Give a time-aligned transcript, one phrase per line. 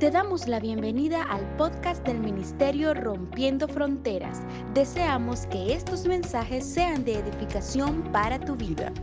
[0.00, 4.40] Te damos la bienvenida al podcast del Ministerio Rompiendo Fronteras.
[4.72, 8.94] Deseamos que estos mensajes sean de edificación para tu vida.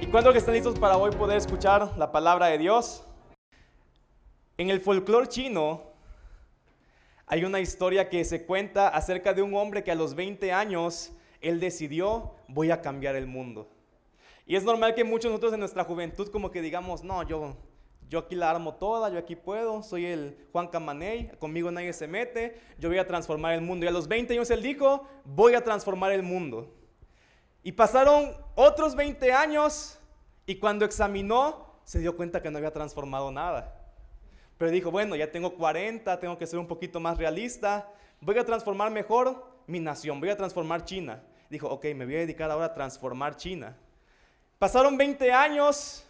[0.00, 3.04] ¿Y cuándo están listos para hoy poder escuchar la palabra de Dios?
[4.56, 5.82] En el folclore chino
[7.26, 11.12] hay una historia que se cuenta acerca de un hombre que a los 20 años
[11.42, 13.68] él decidió, voy a cambiar el mundo.
[14.46, 17.56] Y es normal que muchos de nosotros en nuestra juventud como que digamos, no, yo
[18.08, 22.06] yo aquí la armo toda, yo aquí puedo, soy el Juan Camaney, conmigo nadie se
[22.06, 23.84] mete, yo voy a transformar el mundo.
[23.84, 26.72] Y a los 20 años él dijo, voy a transformar el mundo.
[27.62, 29.98] Y pasaron otros 20 años
[30.46, 33.74] y cuando examinó se dio cuenta que no había transformado nada.
[34.56, 38.44] Pero dijo, bueno, ya tengo 40, tengo que ser un poquito más realista, voy a
[38.44, 41.22] transformar mejor mi nación, voy a transformar China.
[41.50, 43.76] Dijo, ok, me voy a dedicar ahora a transformar China.
[44.58, 46.05] Pasaron 20 años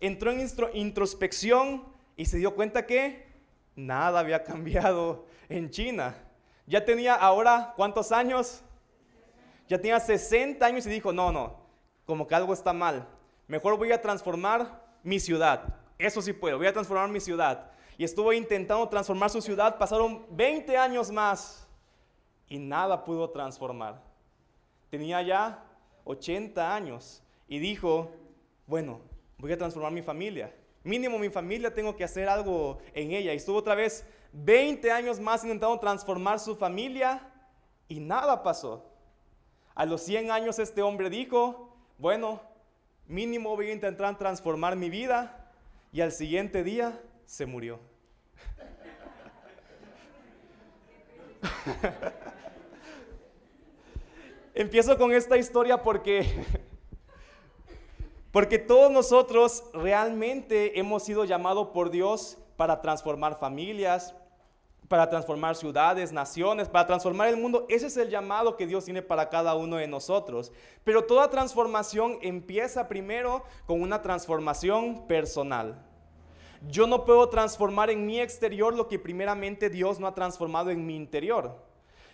[0.00, 1.84] entró en introspección
[2.16, 3.26] y se dio cuenta que
[3.74, 6.16] nada había cambiado en China.
[6.66, 8.62] Ya tenía ahora, ¿cuántos años?
[9.68, 11.56] Ya tenía 60 años y dijo, no, no,
[12.04, 13.06] como que algo está mal.
[13.46, 15.74] Mejor voy a transformar mi ciudad.
[15.98, 17.70] Eso sí puedo, voy a transformar mi ciudad.
[17.98, 21.66] Y estuvo intentando transformar su ciudad, pasaron 20 años más
[22.48, 24.02] y nada pudo transformar.
[24.90, 25.64] Tenía ya
[26.04, 28.10] 80 años y dijo,
[28.66, 29.00] bueno,
[29.38, 30.54] voy a transformar mi familia.
[30.82, 33.32] Mínimo mi familia tengo que hacer algo en ella.
[33.32, 37.28] Y estuvo otra vez 20 años más intentando transformar su familia
[37.88, 38.92] y nada pasó.
[39.74, 42.40] A los 100 años este hombre dijo, bueno,
[43.06, 45.52] mínimo voy a intentar transformar mi vida
[45.92, 47.80] y al siguiente día se murió.
[54.54, 56.26] Empiezo con esta historia porque
[58.36, 64.14] porque todos nosotros realmente hemos sido llamados por Dios para transformar familias,
[64.88, 67.64] para transformar ciudades, naciones, para transformar el mundo.
[67.70, 70.52] Ese es el llamado que Dios tiene para cada uno de nosotros.
[70.84, 75.82] Pero toda transformación empieza primero con una transformación personal.
[76.68, 80.84] Yo no puedo transformar en mi exterior lo que primeramente Dios no ha transformado en
[80.84, 81.65] mi interior.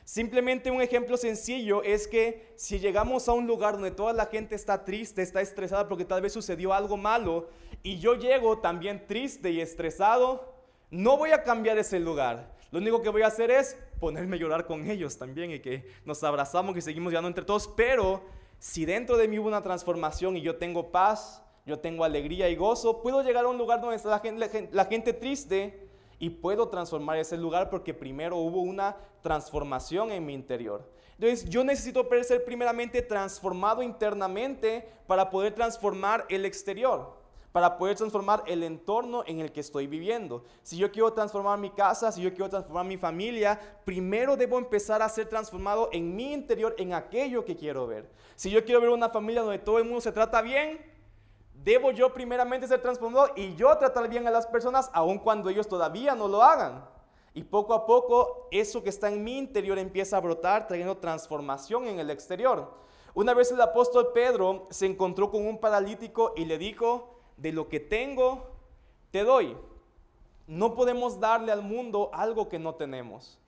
[0.05, 4.55] Simplemente un ejemplo sencillo es que si llegamos a un lugar donde toda la gente
[4.55, 7.49] está triste, está estresada porque tal vez sucedió algo malo
[7.83, 10.55] y yo llego también triste y estresado,
[10.91, 12.53] no voy a cambiar ese lugar.
[12.73, 15.87] Lo único que voy a hacer es ponerme a llorar con ellos también y que
[16.05, 17.69] nos abrazamos y seguimos llorando entre todos.
[17.69, 18.23] Pero
[18.59, 22.57] si dentro de mí hubo una transformación y yo tengo paz, yo tengo alegría y
[22.57, 25.92] gozo, puedo llegar a un lugar donde está la gente, la gente triste
[26.23, 30.89] y puedo transformar ese lugar porque primero hubo una transformación en mi interior.
[31.19, 37.17] Entonces yo necesito ser primeramente transformado internamente para poder transformar el exterior,
[37.51, 40.45] para poder transformar el entorno en el que estoy viviendo.
[40.63, 45.03] Si yo quiero transformar mi casa, si yo quiero transformar mi familia, primero debo empezar
[45.03, 48.09] a ser transformado en mi interior, en aquello que quiero ver.
[48.37, 50.92] Si yo quiero ver una familia donde todo el mundo se trata bien,
[51.65, 55.69] debo yo primeramente ser transformado y yo tratar bien a las personas aun cuando ellos
[55.69, 56.85] todavía no lo hagan.
[57.35, 61.87] Y poco a poco eso que está en mi interior empieza a brotar trayendo transformación
[61.87, 62.75] en el exterior.
[63.15, 67.69] Una vez el apóstol Pedro se encontró con un paralítico y le dijo, de lo
[67.69, 68.51] que tengo,
[69.11, 69.57] te doy.
[70.47, 73.39] No podemos darle al mundo algo que no tenemos.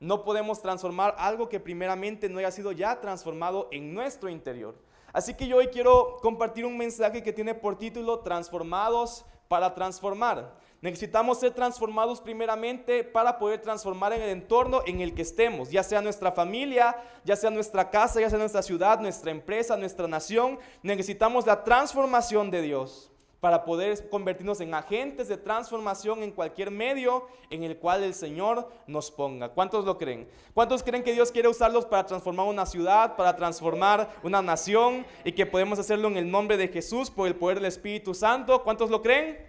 [0.00, 4.74] No podemos transformar algo que primeramente no haya sido ya transformado en nuestro interior.
[5.12, 10.56] Así que yo hoy quiero compartir un mensaje que tiene por título Transformados para transformar.
[10.80, 15.82] Necesitamos ser transformados primeramente para poder transformar en el entorno en el que estemos, ya
[15.82, 20.58] sea nuestra familia, ya sea nuestra casa, ya sea nuestra ciudad, nuestra empresa, nuestra nación.
[20.82, 23.11] Necesitamos la transformación de Dios
[23.42, 28.70] para poder convertirnos en agentes de transformación en cualquier medio en el cual el Señor
[28.86, 29.48] nos ponga.
[29.48, 30.28] ¿Cuántos lo creen?
[30.54, 35.32] ¿Cuántos creen que Dios quiere usarlos para transformar una ciudad, para transformar una nación y
[35.32, 38.62] que podemos hacerlo en el nombre de Jesús por el poder del Espíritu Santo?
[38.62, 39.44] ¿Cuántos lo creen?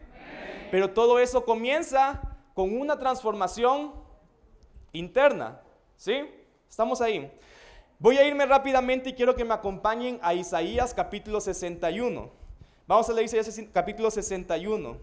[0.72, 2.20] Pero todo eso comienza
[2.56, 3.94] con una transformación
[4.92, 5.62] interna.
[5.98, 6.32] ¿Sí?
[6.68, 7.32] Estamos ahí.
[8.00, 12.43] Voy a irme rápidamente y quiero que me acompañen a Isaías capítulo 61.
[12.86, 14.98] Vamos a leer Isaías capítulo 61.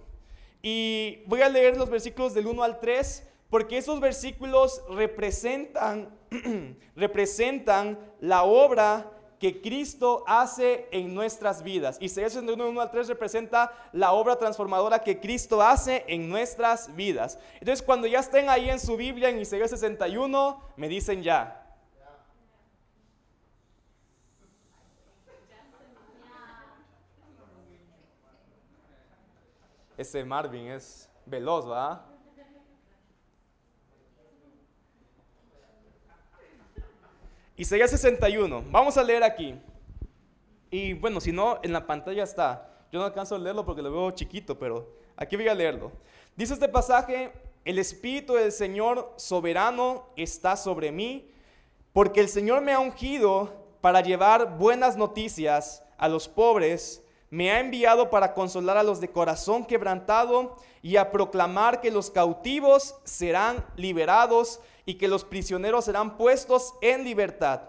[0.63, 6.11] Y voy a leer los versículos del 1 al 3 porque esos versículos representan,
[6.97, 11.97] representan la obra que Cristo hace en nuestras vidas.
[12.01, 17.39] Isaías 61, 1 al 3 representa la obra transformadora que Cristo hace en nuestras vidas.
[17.55, 21.60] Entonces, cuando ya estén ahí en su Biblia, en Isaías 61, me dicen ya.
[30.01, 32.01] Ese Marvin es veloz, ¿verdad?
[37.55, 38.65] Isaías 61.
[38.71, 39.61] Vamos a leer aquí.
[40.71, 42.87] Y bueno, si no, en la pantalla está.
[42.91, 45.93] Yo no alcanzo a leerlo porque lo veo chiquito, pero aquí voy a leerlo.
[46.35, 47.31] Dice este pasaje,
[47.67, 51.31] el Espíritu del Señor soberano está sobre mí,
[51.93, 57.61] porque el Señor me ha ungido para llevar buenas noticias a los pobres, me ha
[57.61, 63.65] enviado para consolar a los de corazón quebrantado y a proclamar que los cautivos serán
[63.77, 67.63] liberados y que los prisioneros serán puestos en libertad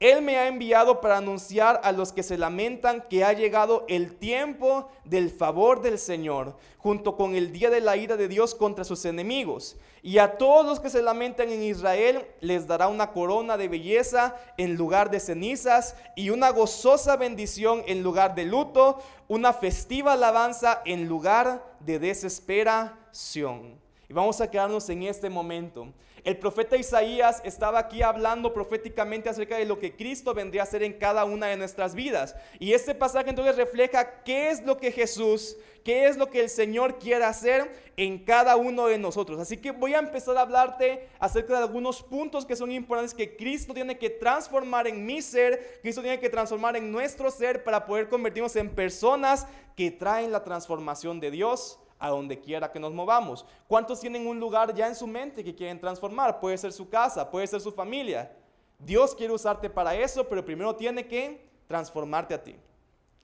[0.00, 4.16] él me ha enviado para anunciar a los que se lamentan que ha llegado el
[4.16, 8.84] tiempo del favor del Señor, junto con el día de la ira de Dios contra
[8.84, 9.76] sus enemigos.
[10.02, 14.36] Y a todos los que se lamentan en Israel les dará una corona de belleza
[14.58, 18.98] en lugar de cenizas y una gozosa bendición en lugar de luto,
[19.28, 23.80] una festiva alabanza en lugar de desesperación.
[24.08, 25.86] Y vamos a quedarnos en este momento.
[26.24, 30.82] El profeta Isaías estaba aquí hablando proféticamente acerca de lo que Cristo vendría a hacer
[30.82, 32.34] en cada una de nuestras vidas.
[32.58, 36.48] Y este pasaje entonces refleja qué es lo que Jesús, qué es lo que el
[36.48, 39.38] Señor quiere hacer en cada uno de nosotros.
[39.38, 43.36] Así que voy a empezar a hablarte acerca de algunos puntos que son importantes que
[43.36, 47.84] Cristo tiene que transformar en mi ser, Cristo tiene que transformar en nuestro ser para
[47.84, 49.46] poder convertirnos en personas
[49.76, 53.46] que traen la transformación de Dios a donde quiera que nos movamos.
[53.66, 56.38] ¿Cuántos tienen un lugar ya en su mente que quieren transformar?
[56.38, 58.30] Puede ser su casa, puede ser su familia.
[58.78, 62.56] Dios quiere usarte para eso, pero primero tiene que transformarte a ti.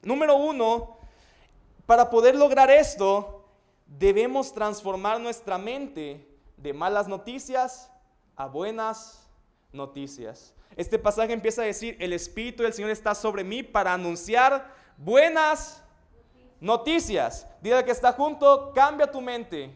[0.00, 0.97] Número uno,
[1.85, 3.44] para poder lograr esto,
[3.85, 7.93] debemos transformar nuestra mente de malas noticias
[8.35, 9.29] a buenas
[9.75, 10.55] noticias.
[10.75, 15.82] Este pasaje empieza a decir, el Espíritu del Señor está sobre mí para anunciar buenas
[16.60, 17.46] Noticias.
[17.62, 19.70] Dile que está junto, cambia tu mente.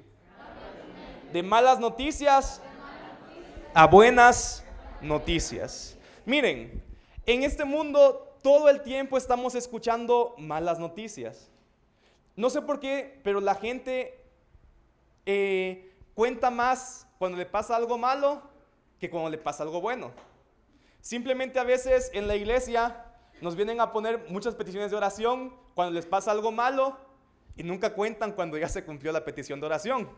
[1.32, 2.60] De malas noticias
[3.72, 4.62] a buenas
[5.00, 5.96] noticias.
[6.24, 6.82] Miren,
[7.26, 11.50] en este mundo todo el tiempo estamos escuchando malas noticias.
[12.36, 14.22] No sé por qué, pero la gente
[15.24, 18.42] eh, cuenta más cuando le pasa algo malo
[19.00, 20.12] que cuando le pasa algo bueno.
[21.00, 23.03] Simplemente a veces en la iglesia
[23.40, 26.96] nos vienen a poner muchas peticiones de oración cuando les pasa algo malo
[27.56, 30.08] y nunca cuentan cuando ya se cumplió la petición de oración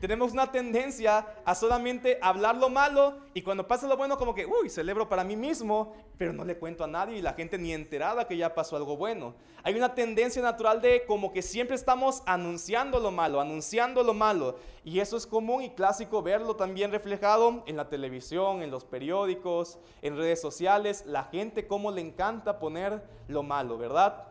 [0.00, 4.46] tenemos una tendencia a solamente hablar lo malo y cuando pasa lo bueno como que,
[4.46, 7.72] uy, celebro para mí mismo, pero no le cuento a nadie y la gente ni
[7.72, 9.34] enterada que ya pasó algo bueno.
[9.62, 14.58] Hay una tendencia natural de como que siempre estamos anunciando lo malo, anunciando lo malo.
[14.84, 19.78] Y eso es común y clásico verlo también reflejado en la televisión, en los periódicos,
[20.02, 21.04] en redes sociales.
[21.06, 24.24] La gente como le encanta poner lo malo, ¿verdad?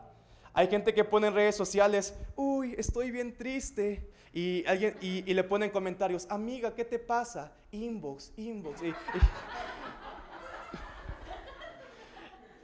[0.53, 4.09] Hay gente que pone en redes sociales, uy, estoy bien triste.
[4.35, 7.53] Y, alguien, y, le ponen comentarios, amiga, ¿qué te pasa?
[7.71, 8.81] Inbox, inbox.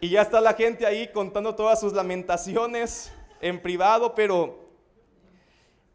[0.02, 4.68] Y, ya está la gente ahí contando todas sus lamentaciones en privado, pero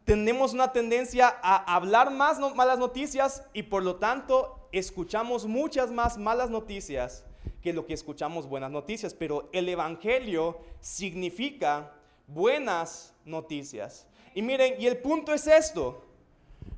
[0.05, 6.17] tenemos una tendencia a hablar más malas noticias y por lo tanto escuchamos muchas más
[6.17, 7.25] malas noticias
[7.61, 9.13] que lo que escuchamos buenas noticias.
[9.13, 11.91] Pero el Evangelio significa
[12.27, 14.07] buenas noticias.
[14.37, 16.03] Y miren, y el punto es esto.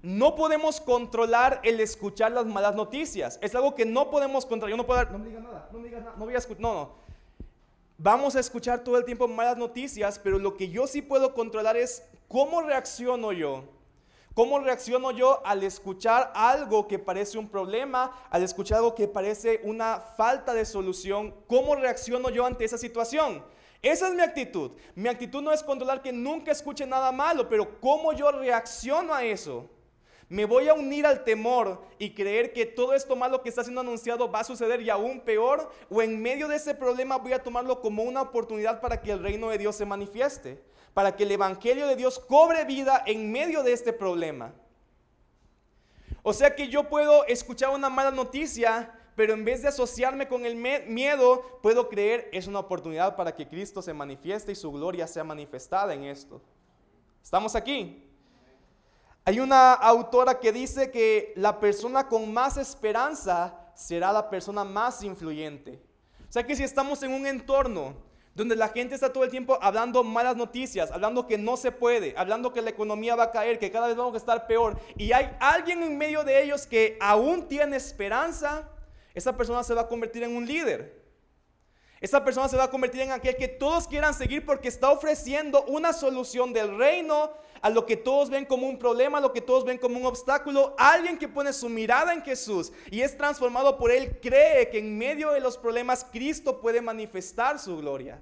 [0.01, 3.37] No podemos controlar el escuchar las malas noticias.
[3.41, 4.69] Es algo que no podemos controlar.
[4.69, 6.61] Yo no puedo no me digas nada, no me digas nada, no voy a escuchar,
[6.61, 6.91] no, no.
[7.97, 11.75] Vamos a escuchar todo el tiempo malas noticias, pero lo que yo sí puedo controlar
[11.75, 13.65] es cómo reacciono yo.
[14.33, 19.59] ¿Cómo reacciono yo al escuchar algo que parece un problema, al escuchar algo que parece
[19.65, 21.35] una falta de solución?
[21.45, 23.43] ¿Cómo reacciono yo ante esa situación?
[23.81, 24.71] Esa es mi actitud.
[24.93, 29.23] Mi actitud no es controlar que nunca escuche nada malo, pero cómo yo reacciono a
[29.23, 29.69] eso.
[30.27, 33.81] Me voy a unir al temor y creer que todo esto malo que está siendo
[33.81, 37.41] anunciado va a suceder y aún peor, o en medio de ese problema voy a
[37.41, 40.61] tomarlo como una oportunidad para que el reino de Dios se manifieste,
[40.93, 44.53] para que el Evangelio de Dios cobre vida en medio de este problema.
[46.21, 50.45] O sea que yo puedo escuchar una mala noticia pero en vez de asociarme con
[50.45, 55.07] el miedo, puedo creer es una oportunidad para que Cristo se manifieste y su gloria
[55.07, 56.41] sea manifestada en esto.
[57.21, 58.01] ¿Estamos aquí?
[59.25, 65.03] Hay una autora que dice que la persona con más esperanza será la persona más
[65.03, 65.83] influyente.
[66.29, 67.95] O sea que si estamos en un entorno
[68.33, 72.13] donde la gente está todo el tiempo hablando malas noticias, hablando que no se puede,
[72.15, 75.11] hablando que la economía va a caer, que cada vez vamos a estar peor, y
[75.11, 78.63] hay alguien en medio de ellos que aún tiene esperanza,
[79.19, 80.99] esa persona se va a convertir en un líder.
[82.01, 85.65] Esa persona se va a convertir en aquel que todos quieran seguir porque está ofreciendo
[85.65, 89.41] una solución del reino a lo que todos ven como un problema, a lo que
[89.41, 90.73] todos ven como un obstáculo.
[90.77, 94.97] Alguien que pone su mirada en Jesús y es transformado por él, cree que en
[94.97, 98.21] medio de los problemas Cristo puede manifestar su gloria.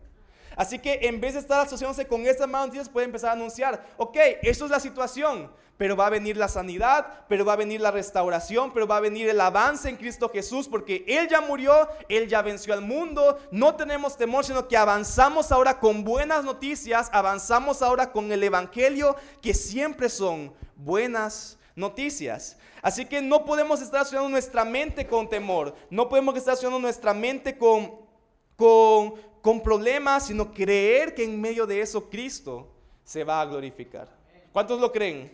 [0.58, 3.86] Así que en vez de estar asociándose con estas malas noticias, puede empezar a anunciar,
[3.96, 7.80] ok, esto es la situación, pero va a venir la sanidad, pero va a venir
[7.80, 11.88] la restauración, pero va a venir el avance en Cristo Jesús, porque Él ya murió,
[12.10, 17.10] Él ya venció al mundo, no tenemos temor, sino que avanzamos ahora con buenas noticias,
[17.14, 22.58] avanzamos ahora con el Evangelio, que siempre son buenas noticias.
[22.82, 27.14] Así que no podemos estar asociando nuestra mente con temor, no podemos estar asociando nuestra
[27.14, 27.94] mente con,
[28.56, 29.14] con,
[29.48, 32.68] con problemas, sino creer que en medio de eso Cristo
[33.06, 34.10] se va a glorificar.
[34.51, 35.32] ¿Cuántos lo creen?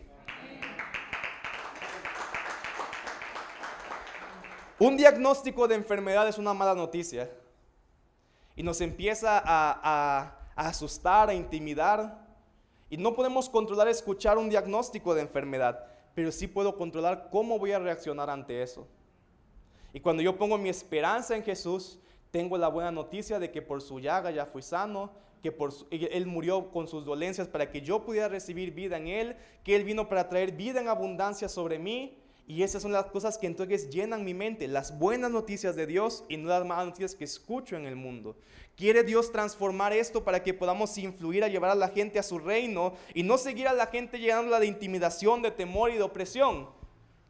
[4.78, 7.28] Un diagnóstico de enfermedad es una mala noticia
[8.56, 12.24] y nos empieza a, asustar, a intimidar.
[12.92, 17.72] Y no podemos controlar escuchar un diagnóstico de enfermedad, pero sí puedo controlar cómo voy
[17.72, 18.88] a reaccionar ante eso.
[19.92, 21.98] Y cuando yo pongo mi esperanza en Jesús,
[22.34, 25.12] tengo la buena noticia de que por su llaga ya fui sano,
[25.44, 29.36] que por Él murió con sus dolencias para que yo pudiera recibir vida en Él,
[29.64, 32.18] que Él vino para traer vida en abundancia sobre mí.
[32.48, 36.26] Y esas son las cosas que entonces llenan mi mente, las buenas noticias de Dios
[36.28, 38.36] y no las malas noticias que escucho en el mundo.
[38.76, 42.40] Quiere Dios transformar esto para que podamos influir a llevar a la gente a su
[42.40, 46.68] reino y no seguir a la gente llenándola de intimidación, de temor y de opresión.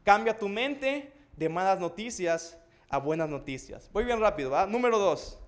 [0.06, 2.58] Cambia tu mente de malas noticias
[2.94, 3.90] a buenas noticias.
[3.92, 4.68] Voy bien rápido, ¿va?
[4.68, 5.40] Número dos.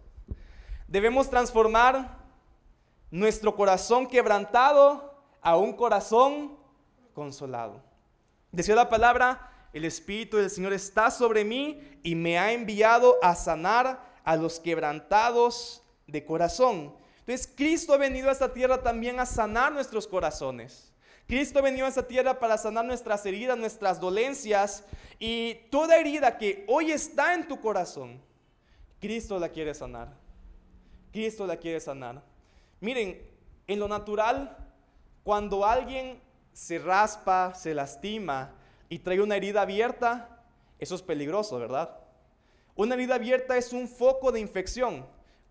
[0.88, 2.18] Debemos transformar
[3.12, 6.58] nuestro corazón quebrantado a un corazón
[7.14, 7.84] consolado.
[8.52, 13.36] Decía la palabra, el Espíritu del Señor está sobre mí y me ha enviado a
[13.36, 16.96] sanar a los quebrantados de corazón.
[17.20, 20.92] Entonces Cristo ha venido a esta tierra también a sanar nuestros corazones.
[21.28, 24.84] Cristo venido a esta tierra para sanar nuestras heridas, nuestras dolencias
[25.18, 28.22] y toda herida que hoy está en tu corazón,
[29.00, 30.14] Cristo la quiere sanar.
[31.12, 32.22] Cristo la quiere sanar.
[32.80, 33.22] Miren,
[33.68, 34.56] en lo natural,
[35.24, 36.22] cuando alguien
[36.54, 38.54] se raspa, se lastima
[38.90, 40.44] y trae una herida abierta,
[40.78, 41.98] eso es peligroso, ¿verdad?
[42.76, 45.06] Una herida abierta es un foco de infección.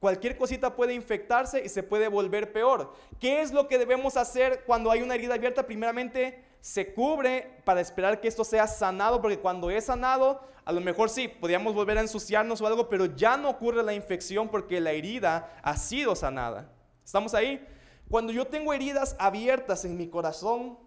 [0.05, 2.93] Cualquier cosita puede infectarse y se puede volver peor.
[3.19, 5.65] ¿Qué es lo que debemos hacer cuando hay una herida abierta?
[5.65, 10.83] Primeramente, se cubre para esperar que esto sea sanado, porque cuando es sanado, a lo
[10.83, 14.79] mejor sí, podríamos volver a ensuciarnos o algo, pero ya no ocurre la infección porque
[14.79, 16.71] la herida ha sido sanada.
[17.03, 17.67] ¿Estamos ahí?
[18.11, 20.79] Cuando yo tengo heridas abiertas en mi corazón,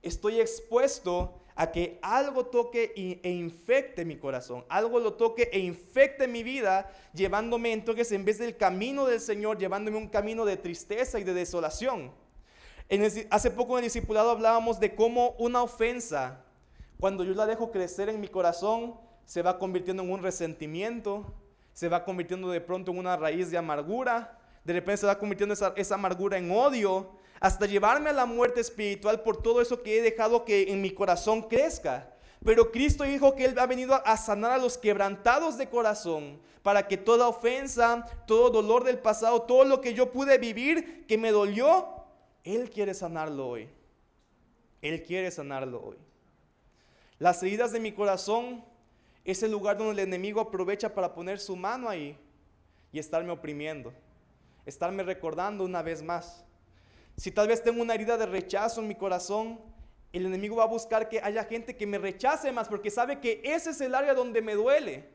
[0.00, 6.26] estoy expuesto a que algo toque e infecte mi corazón, algo lo toque e infecte
[6.26, 11.20] mi vida, llevándome entonces en vez del camino del Señor, llevándome un camino de tristeza
[11.20, 12.12] y de desolación.
[13.30, 16.44] hace poco en el discipulado hablábamos de cómo una ofensa,
[16.98, 21.32] cuando yo la dejo crecer en mi corazón, se va convirtiendo en un resentimiento,
[21.72, 25.54] se va convirtiendo de pronto en una raíz de amargura, de repente se va convirtiendo
[25.54, 27.10] esa amargura en odio,
[27.44, 30.90] hasta llevarme a la muerte espiritual por todo eso que he dejado que en mi
[30.90, 32.10] corazón crezca.
[32.42, 36.88] Pero Cristo dijo que Él ha venido a sanar a los quebrantados de corazón, para
[36.88, 41.32] que toda ofensa, todo dolor del pasado, todo lo que yo pude vivir, que me
[41.32, 42.06] dolió,
[42.44, 43.68] Él quiere sanarlo hoy.
[44.80, 45.98] Él quiere sanarlo hoy.
[47.18, 48.64] Las heridas de mi corazón
[49.22, 52.16] es el lugar donde el enemigo aprovecha para poner su mano ahí
[52.90, 53.92] y estarme oprimiendo,
[54.64, 56.43] estarme recordando una vez más.
[57.16, 59.60] Si tal vez tengo una herida de rechazo en mi corazón,
[60.12, 63.40] el enemigo va a buscar que haya gente que me rechace más porque sabe que
[63.44, 65.08] ese es el área donde me duele.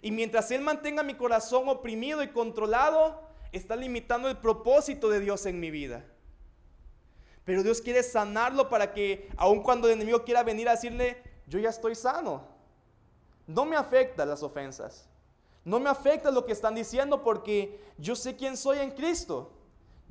[0.00, 3.22] Y mientras él mantenga mi corazón oprimido y controlado,
[3.52, 6.04] está limitando el propósito de Dios en mi vida.
[7.44, 11.58] Pero Dios quiere sanarlo para que, aun cuando el enemigo quiera venir a decirle, yo
[11.58, 12.46] ya estoy sano,
[13.46, 15.08] no me afectan las ofensas,
[15.64, 19.52] no me afecta lo que están diciendo porque yo sé quién soy en Cristo.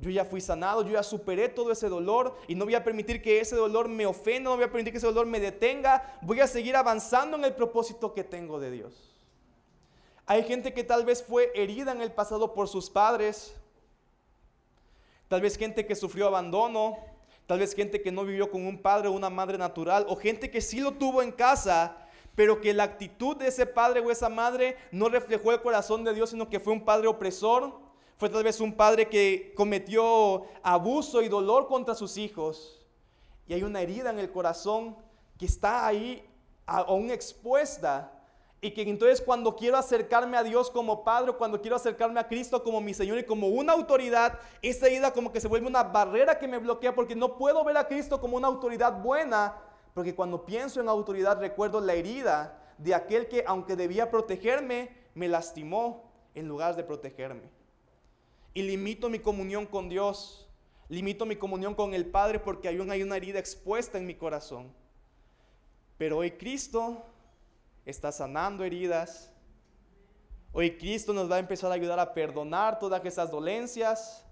[0.02, 3.22] Yo ya fui sanado, yo ya superé todo ese dolor y no voy a permitir
[3.22, 6.18] que ese dolor me ofenda, no voy a permitir que ese dolor me detenga.
[6.22, 8.92] Voy a seguir avanzando en el propósito que tengo de Dios.
[10.26, 13.54] Hay gente que tal vez fue herida en el pasado por sus padres,
[15.28, 16.98] tal vez gente que sufrió abandono,
[17.46, 20.50] tal vez gente que no vivió con un padre o una madre natural, o gente
[20.50, 24.28] que sí lo tuvo en casa, pero que la actitud de ese padre o esa
[24.28, 27.91] madre no reflejó el corazón de Dios, sino que fue un padre opresor
[28.22, 32.86] fue tal vez un padre que cometió abuso y dolor contra sus hijos.
[33.48, 34.96] Y hay una herida en el corazón
[35.36, 36.24] que está ahí
[36.64, 38.12] aún expuesta.
[38.60, 42.62] Y que entonces cuando quiero acercarme a Dios como Padre, cuando quiero acercarme a Cristo
[42.62, 46.38] como mi Señor y como una autoridad, esa herida como que se vuelve una barrera
[46.38, 49.56] que me bloquea porque no puedo ver a Cristo como una autoridad buena,
[49.94, 55.26] porque cuando pienso en autoridad recuerdo la herida de aquel que aunque debía protegerme, me
[55.26, 56.04] lastimó
[56.36, 57.61] en lugar de protegerme.
[58.54, 60.46] Y limito mi comunión con Dios,
[60.88, 64.72] limito mi comunión con el Padre porque una, hay una herida expuesta en mi corazón.
[65.96, 67.02] Pero hoy Cristo
[67.86, 69.32] está sanando heridas.
[70.52, 74.26] Hoy Cristo nos va a empezar a ayudar a perdonar todas esas dolencias.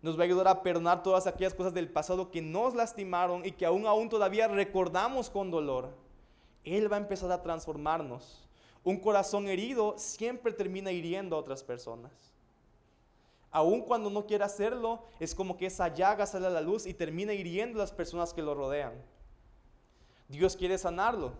[0.00, 3.52] Nos va a ayudar a perdonar todas aquellas cosas del pasado que nos lastimaron y
[3.52, 5.90] que aún aún todavía recordamos con dolor.
[6.64, 8.48] Él va a empezar a transformarnos.
[8.84, 12.35] Un corazón herido siempre termina hiriendo a otras personas.
[13.56, 16.92] Aun cuando no quiere hacerlo, es como que esa llaga sale a la luz y
[16.92, 18.92] termina hiriendo a las personas que lo rodean.
[20.28, 21.32] Dios quiere sanarlo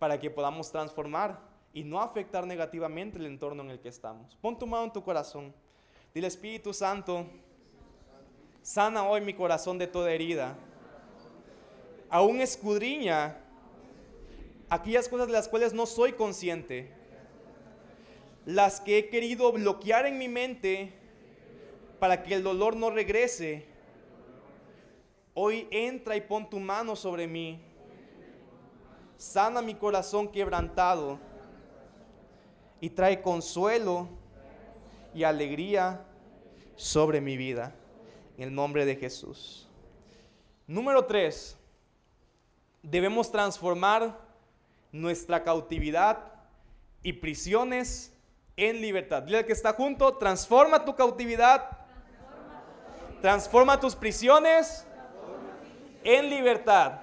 [0.00, 1.38] para que podamos transformar
[1.72, 4.34] y no afectar negativamente el entorno en el que estamos.
[4.42, 5.54] Pon tu mano en tu corazón.
[6.12, 7.24] Dile Espíritu Santo,
[8.60, 10.58] sana hoy mi corazón de toda herida.
[12.10, 13.44] Aún escudriña
[14.68, 16.92] aquellas cosas de las cuales no soy consciente.
[18.46, 20.94] Las que he querido bloquear en mi mente
[21.98, 23.66] para que el dolor no regrese.
[25.34, 27.60] Hoy entra y pon tu mano sobre mí
[29.16, 31.18] sana mi corazón quebrantado
[32.80, 34.08] y trae consuelo
[35.14, 36.04] y alegría
[36.76, 37.74] sobre mi vida.
[38.36, 39.66] En el nombre de Jesús.
[40.66, 41.56] Número tres,
[42.82, 44.18] debemos transformar
[44.92, 46.32] nuestra cautividad
[47.02, 48.12] y prisiones
[48.56, 49.22] en libertad.
[49.22, 51.70] Dile al que está junto, transforma tu cautividad,
[53.20, 54.86] transforma tus prisiones
[56.02, 57.00] en libertad.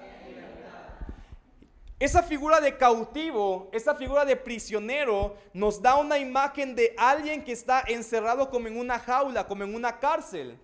[2.00, 7.52] Esa figura de cautivo, esa figura de prisionero, nos da una imagen de alguien que
[7.52, 10.58] está encerrado como en una jaula, como en una cárcel.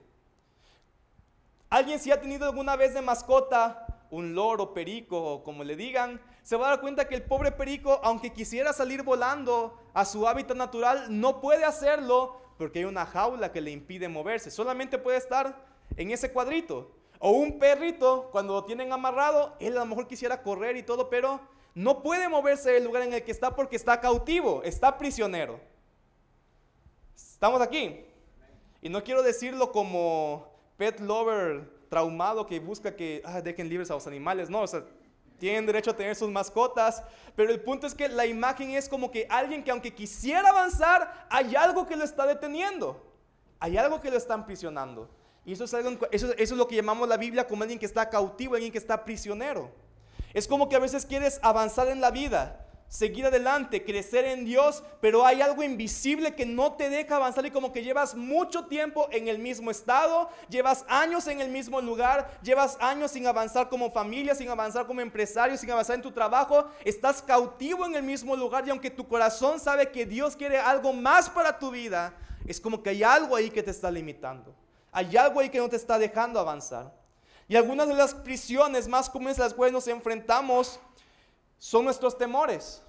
[1.70, 6.20] Alguien si ha tenido alguna vez de mascota un loro, perico o como le digan,
[6.42, 10.26] se va a dar cuenta que el pobre perico, aunque quisiera salir volando a su
[10.26, 14.50] hábitat natural, no puede hacerlo porque hay una jaula que le impide moverse.
[14.50, 15.64] Solamente puede estar
[15.96, 16.90] en ese cuadrito.
[17.18, 21.10] O un perrito, cuando lo tienen amarrado, él a lo mejor quisiera correr y todo,
[21.10, 21.40] pero
[21.74, 25.60] no puede moverse del lugar en el que está porque está cautivo, está prisionero.
[27.14, 28.04] ¿Estamos aquí?
[28.82, 33.94] Y no quiero decirlo como pet lover traumado que busca que ah, dejen libres a
[33.94, 34.48] los animales.
[34.48, 34.84] No, o sea,
[35.40, 37.02] tienen derecho a tener sus mascotas,
[37.34, 41.26] pero el punto es que la imagen es como que alguien que aunque quisiera avanzar,
[41.30, 43.02] hay algo que lo está deteniendo,
[43.58, 45.08] hay algo que lo está aprisionando.
[45.44, 45.74] Y eso es,
[46.12, 49.04] eso, es lo que llamamos la Biblia como alguien que está cautivo, alguien que está
[49.04, 49.70] prisionero.
[50.34, 54.82] Es como que a veces quieres avanzar en la vida, seguir adelante, crecer en Dios,
[55.00, 59.08] pero hay algo invisible que no te deja avanzar y como que llevas mucho tiempo
[59.12, 63.92] en el mismo estado, llevas años en el mismo lugar, llevas años sin avanzar como
[63.92, 68.34] familia, sin avanzar como empresario, sin avanzar en tu trabajo, estás cautivo en el mismo
[68.34, 72.12] lugar y aunque tu corazón sabe que Dios quiere algo más para tu vida,
[72.44, 74.52] es como que hay algo ahí que te está limitando.
[74.90, 76.92] Hay algo ahí que no te está dejando avanzar.
[77.46, 80.80] Y algunas de las prisiones más comunes a las cuales nos enfrentamos
[81.60, 82.82] son nuestros temores.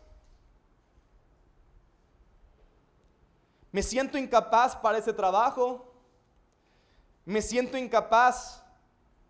[3.72, 5.94] Me siento incapaz para ese trabajo.
[7.24, 8.64] Me siento incapaz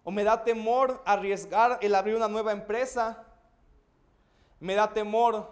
[0.06, 3.26] o me da temor arriesgar el abrir una nueva empresa.
[4.62, 5.50] Me da temor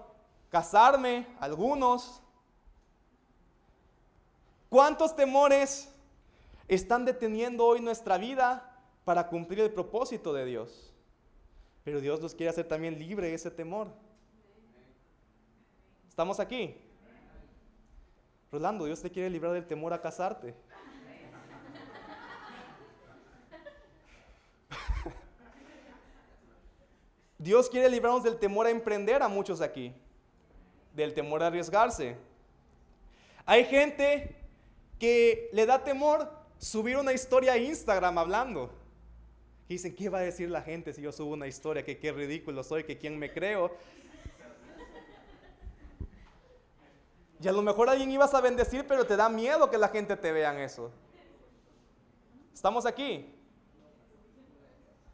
[0.50, 2.22] casarme, algunos.
[4.70, 5.94] ¿Cuántos temores
[6.70, 8.70] están deteniendo hoy nuestra vida
[9.04, 10.89] para cumplir el propósito de Dios.
[11.84, 13.88] Pero Dios nos quiere hacer también libre de ese temor.
[16.08, 16.76] ¿Estamos aquí?
[18.52, 20.56] Rolando, Dios te quiere librar del temor a casarte.
[27.38, 29.94] Dios quiere librarnos del temor a emprender a muchos aquí,
[30.96, 32.18] del temor a arriesgarse.
[33.46, 34.36] Hay gente
[35.00, 38.72] que le da temor subir una historia a Instagram hablando.
[39.70, 41.86] Y dicen, ¿qué va a decir la gente si yo subo una historia?
[41.86, 43.72] Que qué ridículo soy, que quién me creo.
[47.40, 50.18] Y a lo mejor alguien ibas a bendecir, pero te da miedo que la gente
[50.18, 50.92] te vean eso.
[52.52, 53.32] ¿Estamos aquí?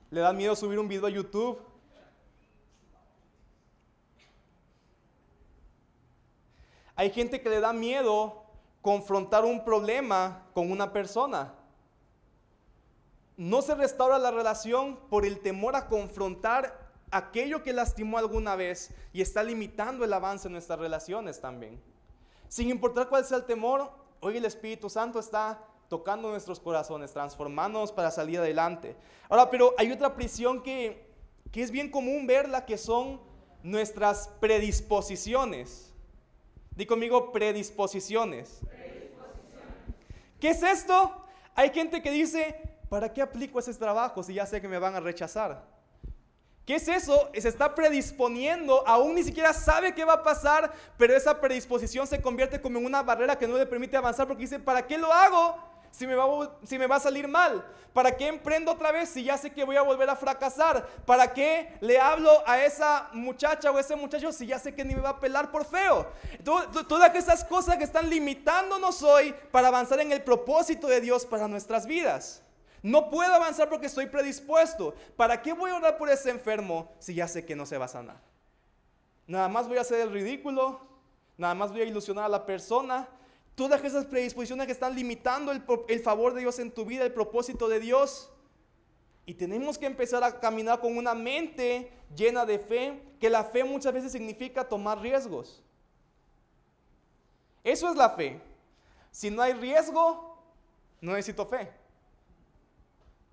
[0.10, 1.60] ¿Le da miedo subir un video a YouTube?
[6.96, 8.46] Hay gente que le da miedo
[8.82, 11.54] confrontar un problema con una persona.
[13.38, 18.92] No se restaura la relación por el temor a confrontar aquello que lastimó alguna vez
[19.14, 21.82] y está limitando el avance en nuestras relaciones también.
[22.48, 27.92] Sin importar cuál sea el temor, hoy el Espíritu Santo está tocando nuestros corazones, transformándonos
[27.92, 28.96] para salir adelante.
[29.30, 31.08] Ahora, pero hay otra prisión que,
[31.52, 33.20] que es bien común verla, que son
[33.64, 35.94] nuestras predisposiciones.
[36.76, 38.62] Di conmigo predisposiciones.
[40.40, 41.12] ¿Qué es esto?
[41.56, 44.96] Hay gente que dice, ¿para qué aplico ese trabajo si ya sé que me van
[44.96, 45.62] a rechazar?
[46.66, 47.30] ¿Qué es eso?
[47.38, 52.22] Se está predisponiendo, aún ni siquiera sabe qué va a pasar, pero esa predisposición se
[52.22, 55.12] convierte como en una barrera que no le permite avanzar porque dice, ¿para qué lo
[55.12, 55.58] hago?
[55.92, 57.66] si me, va, si me va a salir mal?
[57.92, 60.88] ¿Para qué emprendo otra vez si ya sé que voy a volver a fracasar?
[61.06, 64.96] ¿Para qué le hablo a esa muchacha o ese muchacho si ya sé que ni
[64.96, 66.08] me va a pelar por feo?
[66.46, 71.50] Todas esas cosas que están limitándonos hoy para avanzar en el propósito de Dios para
[71.50, 72.42] nuestras vidas.
[72.86, 74.94] No puedo avanzar porque estoy predispuesto.
[75.16, 77.86] ¿Para qué voy a orar por ese enfermo si ya sé que no se va
[77.86, 78.22] a sanar?
[79.26, 80.80] Nada más voy a hacer el ridículo,
[81.36, 83.10] nada más voy a ilusionar a la persona,
[83.56, 87.70] Todas esas predisposiciones que están limitando el, favor de Dios en tu vida, el propósito
[87.70, 88.30] de Dios.
[89.26, 93.64] Y tenemos que empezar a caminar con una mente llena de fe, que la fe
[93.64, 95.64] muchas veces significa tomar riesgos.
[97.64, 98.40] Eso es la fe.
[99.10, 100.38] Si no hay riesgo,
[101.00, 101.85] no necesito fe.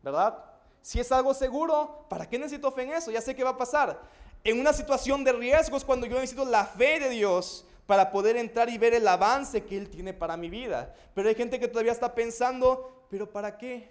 [0.03, 0.39] ¿Verdad?
[0.81, 3.11] Si es algo seguro, ¿para qué necesito fe en eso?
[3.11, 4.01] Ya sé qué va a pasar.
[4.45, 8.69] En una situación de riesgos, cuando yo necesito la fe de Dios, para poder entrar
[8.69, 10.95] y ver el avance que Él tiene para mi vida.
[11.15, 13.91] Pero hay gente que todavía está pensando, pero ¿para qué?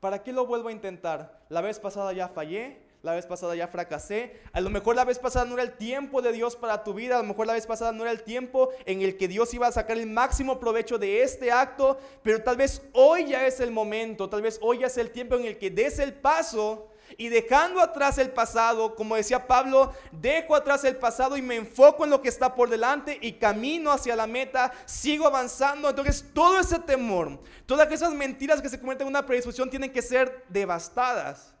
[0.00, 1.40] ¿Para qué lo vuelvo a intentar?
[1.48, 5.20] La vez pasada ya fallé, la vez pasada ya fracasé, a lo mejor la vez
[5.20, 7.64] pasada no era el tiempo de Dios para tu vida, a lo mejor la vez
[7.64, 10.98] pasada no era el tiempo en el que Dios iba a sacar el máximo provecho
[10.98, 14.88] de este acto, pero tal vez hoy ya es el momento, tal vez hoy ya
[14.88, 19.14] es el tiempo en el que des el paso y dejando atrás el pasado, como
[19.14, 23.16] decía Pablo, dejo atrás el pasado y me enfoco en lo que está por delante
[23.22, 25.88] y camino hacia la meta, sigo avanzando.
[25.88, 30.02] Entonces todo ese temor, todas esas mentiras que se convierten en una predisposición tienen que
[30.02, 31.55] ser devastadas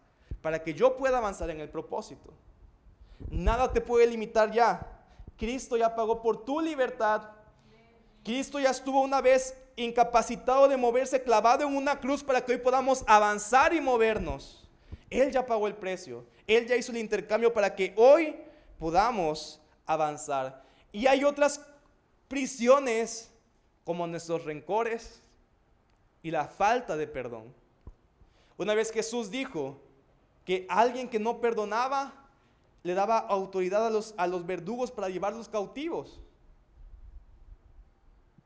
[0.46, 2.32] para que yo pueda avanzar en el propósito.
[3.30, 4.80] Nada te puede limitar ya.
[5.36, 7.30] Cristo ya pagó por tu libertad.
[8.22, 12.58] Cristo ya estuvo una vez incapacitado de moverse, clavado en una cruz para que hoy
[12.58, 14.68] podamos avanzar y movernos.
[15.10, 16.24] Él ya pagó el precio.
[16.46, 18.36] Él ya hizo el intercambio para que hoy
[18.78, 20.62] podamos avanzar.
[20.92, 21.60] Y hay otras
[22.28, 23.32] prisiones
[23.82, 25.20] como nuestros rencores
[26.22, 27.52] y la falta de perdón.
[28.56, 29.80] Una vez Jesús dijo
[30.46, 32.14] que alguien que no perdonaba
[32.84, 36.20] le daba autoridad a los, a los verdugos para llevarlos cautivos.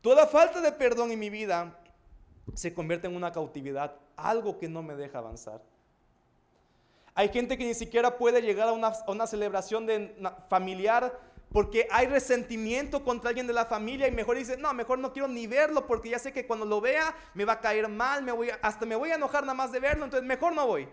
[0.01, 1.79] Toda falta de perdón en mi vida
[2.55, 5.63] se convierte en una cautividad, algo que no me deja avanzar.
[7.15, 10.17] Hay gente que ni siquiera puede llegar a una, celebración de,
[10.49, 11.19] familiar
[11.53, 15.29] porque hay resentimiento contra alguien de la familia y mejor dice, no, mejor no quiero
[15.29, 18.33] ni verlo porque ya sé que cuando lo vea me va a caer mal, me
[18.33, 20.89] voy hasta me voy a enojar nada más de verlo, entonces mejor no voy.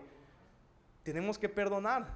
[1.08, 2.06] Tenemos que perdonar.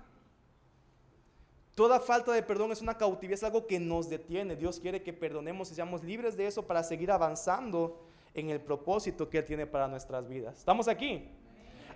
[1.74, 4.55] Toda falta de perdón es una cautividad, es algo que nos detiene.
[4.55, 9.31] Dios quiere que perdonemos y seamos libres de eso para seguir avanzando en el propósito
[9.31, 10.59] que Él tiene para nuestras vidas.
[10.59, 11.26] ¿Estamos aquí?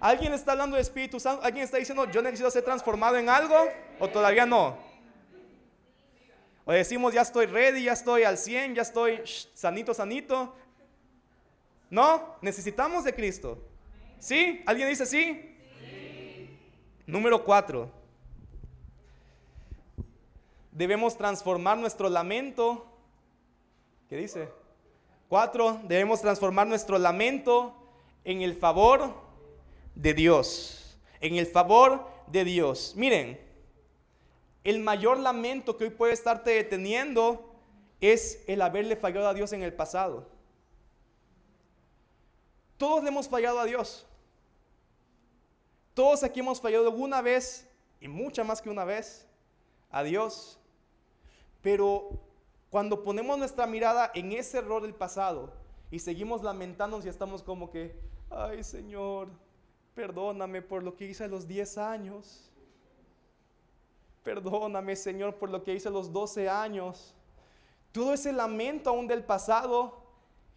[0.01, 1.45] ¿Alguien está hablando de Espíritu Santo?
[1.45, 3.55] ¿Alguien está diciendo, yo necesito ser transformado en algo?
[4.01, 4.79] ¿O todavía no?
[6.65, 9.21] O decimos, ya estoy ready, ya estoy al 100, ya estoy
[9.53, 10.57] sanito, sanito.
[11.91, 13.63] No, necesitamos de Cristo.
[14.19, 14.63] ¿Sí?
[14.65, 15.56] ¿Alguien dice sí?
[17.07, 17.89] Número 4.
[20.73, 22.85] Debemos transformar nuestro lamento.
[24.09, 24.49] ¿Qué dice?
[25.29, 25.83] 4.
[25.85, 27.75] Debemos transformar nuestro lamento
[28.25, 29.15] en el favor
[29.95, 32.95] de Dios, en el favor de Dios.
[32.97, 33.41] Miren,
[34.65, 37.55] el mayor lamento que hoy puede estarte deteniendo
[38.01, 40.29] es el haberle fallado a Dios en el pasado.
[42.77, 44.07] Todos le hemos fallado a Dios.
[45.97, 47.67] Todos aquí hemos fallado alguna vez,
[48.01, 49.27] y mucha más que una vez,
[49.91, 50.61] a Dios.
[51.63, 52.11] Pero
[52.69, 55.55] cuando ponemos nuestra mirada en ese error del pasado
[55.91, 59.31] y seguimos lamentándonos y estamos como que, ay Señor,
[59.97, 62.51] Perdóname por lo que hice a los 10 años.
[64.23, 67.15] Perdóname, Señor, por lo que hice a los 12 años.
[67.93, 70.03] Todo ese lamento aún del pasado,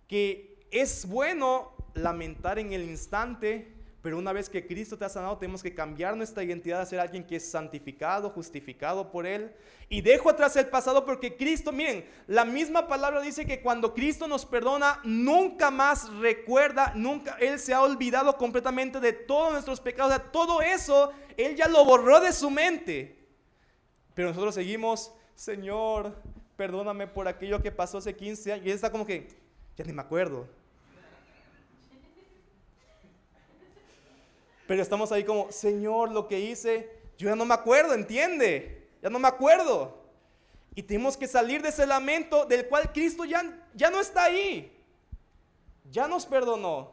[0.10, 5.38] que es bueno lamentar en el instante, pero una vez que Cristo te ha sanado,
[5.38, 9.52] tenemos que cambiar nuestra identidad a ser alguien que es santificado, justificado por Él.
[9.90, 14.26] Y dejo atrás el pasado porque Cristo, miren, la misma palabra dice que cuando Cristo
[14.26, 20.14] nos perdona, nunca más recuerda, nunca, Él se ha olvidado completamente de todos nuestros pecados.
[20.14, 23.28] O sea, todo eso, Él ya lo borró de su mente.
[24.14, 26.16] Pero nosotros seguimos, Señor,
[26.56, 28.66] perdóname por aquello que pasó hace 15 años.
[28.66, 29.28] Y él está como que,
[29.76, 30.48] ya ni me acuerdo.
[34.70, 39.10] Pero estamos ahí como, Señor, lo que hice, yo ya no me acuerdo, entiende, ya
[39.10, 39.98] no me acuerdo.
[40.76, 43.42] Y tenemos que salir de ese lamento del cual Cristo ya,
[43.74, 44.72] ya no está ahí.
[45.90, 46.92] Ya nos perdonó.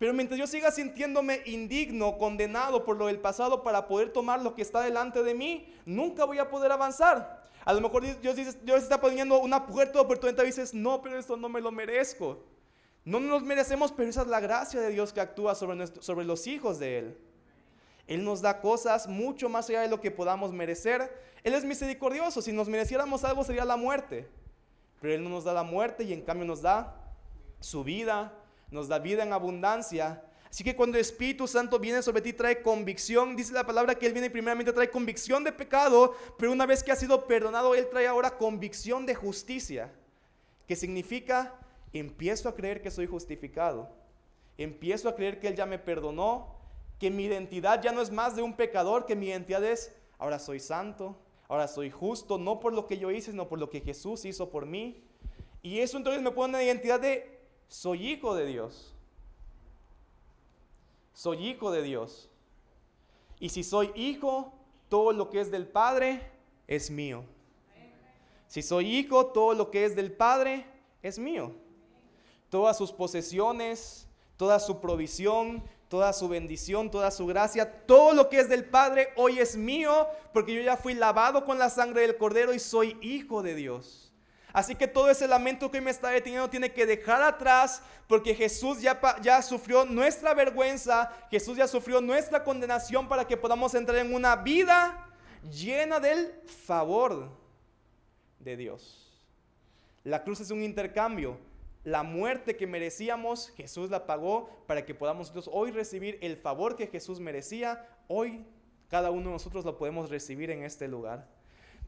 [0.00, 4.56] Pero mientras yo siga sintiéndome indigno, condenado por lo del pasado para poder tomar lo
[4.56, 7.44] que está delante de mí, nunca voy a poder avanzar.
[7.64, 11.20] A lo mejor Dios, Dios está poniendo una puerta de oportunidad y dices, no, pero
[11.20, 12.42] esto no me lo merezco.
[13.08, 16.46] No nos merecemos, pero esa es la gracia de Dios que actúa sobre, sobre los
[16.46, 17.18] hijos de Él.
[18.06, 21.10] Él nos da cosas mucho más allá de lo que podamos merecer.
[21.42, 22.42] Él es misericordioso.
[22.42, 24.28] Si nos mereciéramos algo sería la muerte.
[25.00, 27.00] Pero Él no nos da la muerte y en cambio nos da
[27.60, 28.30] su vida,
[28.70, 30.22] nos da vida en abundancia.
[30.50, 34.04] Así que cuando el Espíritu Santo viene sobre ti trae convicción, dice la palabra que
[34.04, 37.88] Él viene primeramente trae convicción de pecado, pero una vez que ha sido perdonado, Él
[37.90, 39.90] trae ahora convicción de justicia,
[40.66, 41.54] que significa
[41.92, 43.88] empiezo a creer que soy justificado,
[44.56, 46.56] empiezo a creer que Él ya me perdonó,
[46.98, 50.38] que mi identidad ya no es más de un pecador, que mi identidad es, ahora
[50.38, 51.16] soy santo,
[51.48, 54.50] ahora soy justo, no por lo que yo hice, sino por lo que Jesús hizo
[54.50, 55.02] por mí.
[55.62, 58.94] Y eso entonces me pone una identidad de, soy hijo de Dios.
[61.14, 62.28] Soy hijo de Dios.
[63.40, 64.52] Y si soy hijo,
[64.88, 66.22] todo lo que es del Padre
[66.66, 67.24] es mío.
[68.46, 70.66] Si soy hijo, todo lo que es del Padre
[71.02, 71.52] es mío.
[72.48, 74.06] Todas sus posesiones,
[74.36, 79.08] toda su provisión, toda su bendición, toda su gracia, todo lo que es del Padre
[79.16, 82.96] hoy es mío, porque yo ya fui lavado con la sangre del Cordero y soy
[83.00, 84.12] hijo de Dios.
[84.52, 88.80] Así que todo ese lamento que me está deteniendo tiene que dejar atrás porque Jesús
[88.80, 94.14] ya, ya sufrió nuestra vergüenza, Jesús ya sufrió nuestra condenación para que podamos entrar en
[94.14, 95.06] una vida
[95.50, 96.32] llena del
[96.66, 97.28] favor
[98.38, 99.22] de Dios.
[100.04, 101.38] La cruz es un intercambio.
[101.88, 106.76] La muerte que merecíamos, Jesús la pagó para que podamos nosotros hoy recibir el favor
[106.76, 107.88] que Jesús merecía.
[108.08, 108.44] Hoy
[108.90, 111.26] cada uno de nosotros lo podemos recibir en este lugar.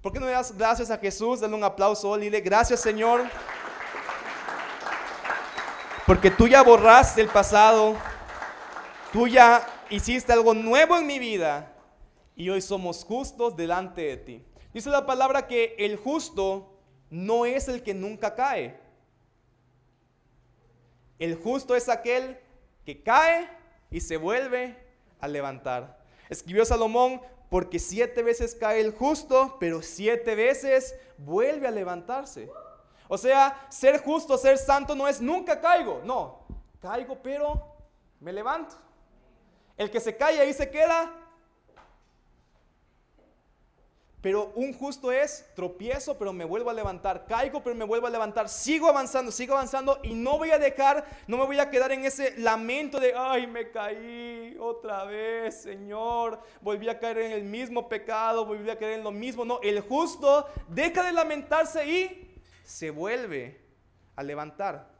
[0.00, 1.40] ¿Por qué no le das gracias a Jesús?
[1.40, 3.24] Dale un aplauso, dile gracias Señor.
[6.06, 7.94] Porque tú ya borraste el pasado,
[9.12, 11.74] tú ya hiciste algo nuevo en mi vida
[12.34, 14.44] y hoy somos justos delante de ti.
[14.72, 16.72] Dice la palabra que el justo
[17.10, 18.88] no es el que nunca cae.
[21.20, 22.36] El justo es aquel
[22.84, 23.48] que cae
[23.90, 24.76] y se vuelve
[25.20, 26.00] a levantar.
[26.28, 32.50] Escribió Salomón, porque siete veces cae el justo, pero siete veces vuelve a levantarse.
[33.06, 36.46] O sea, ser justo, ser santo no es nunca caigo, no,
[36.80, 37.76] caigo pero
[38.20, 38.76] me levanto.
[39.76, 41.12] El que se cae ahí se queda,
[44.22, 47.24] pero un justo es tropiezo, pero me vuelvo a levantar.
[47.26, 48.50] Caigo, pero me vuelvo a levantar.
[48.50, 52.04] Sigo avanzando, sigo avanzando y no voy a dejar, no me voy a quedar en
[52.04, 56.38] ese lamento de, ay, me caí otra vez, Señor.
[56.60, 59.44] Volví a caer en el mismo pecado, volví a caer en lo mismo.
[59.46, 63.58] No, el justo deja de lamentarse y se vuelve
[64.16, 64.90] a levantar.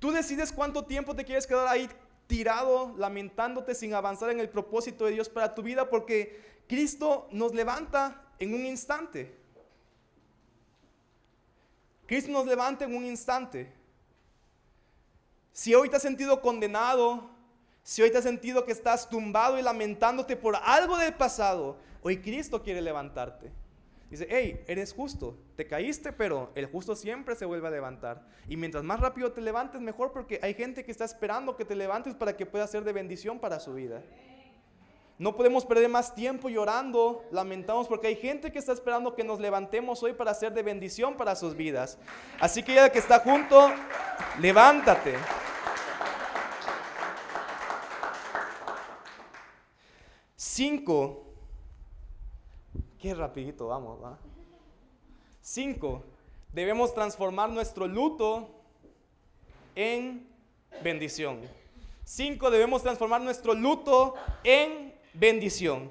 [0.00, 1.88] Tú decides cuánto tiempo te quieres quedar ahí
[2.26, 7.54] tirado, lamentándote sin avanzar en el propósito de Dios para tu vida, porque Cristo nos
[7.54, 9.34] levanta en un instante.
[12.06, 13.72] Cristo nos levanta en un instante.
[15.52, 17.30] Si hoy te has sentido condenado,
[17.82, 22.20] si hoy te has sentido que estás tumbado y lamentándote por algo del pasado, hoy
[22.20, 23.50] Cristo quiere levantarte.
[24.10, 28.24] Dice, hey, eres justo, te caíste, pero el justo siempre se vuelve a levantar.
[28.48, 31.74] Y mientras más rápido te levantes, mejor, porque hay gente que está esperando que te
[31.74, 34.02] levantes para que pueda ser de bendición para su vida.
[35.18, 39.40] No podemos perder más tiempo llorando, lamentamos, porque hay gente que está esperando que nos
[39.40, 41.98] levantemos hoy para ser de bendición para sus vidas.
[42.38, 43.72] Así que ya que está junto,
[44.38, 45.14] levántate.
[50.36, 51.25] Cinco.
[53.06, 54.18] Qué rapidito vamos, ¿va?
[55.40, 56.02] Cinco.
[56.52, 58.48] Debemos transformar nuestro luto
[59.76, 60.28] en
[60.82, 61.40] bendición.
[62.02, 65.88] Cinco, debemos transformar nuestro luto en bendición.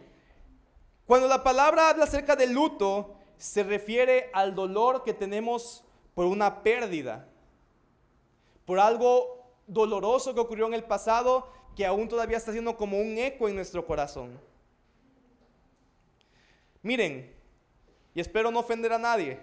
[1.06, 6.64] Cuando la palabra habla acerca del luto, se refiere al dolor que tenemos por una
[6.64, 7.30] pérdida,
[8.66, 11.48] por algo doloroso que ocurrió en el pasado
[11.78, 14.38] que aún todavía está siendo como un eco en nuestro corazón.
[16.86, 17.34] Miren,
[18.14, 19.40] y espero no ofender a nadie,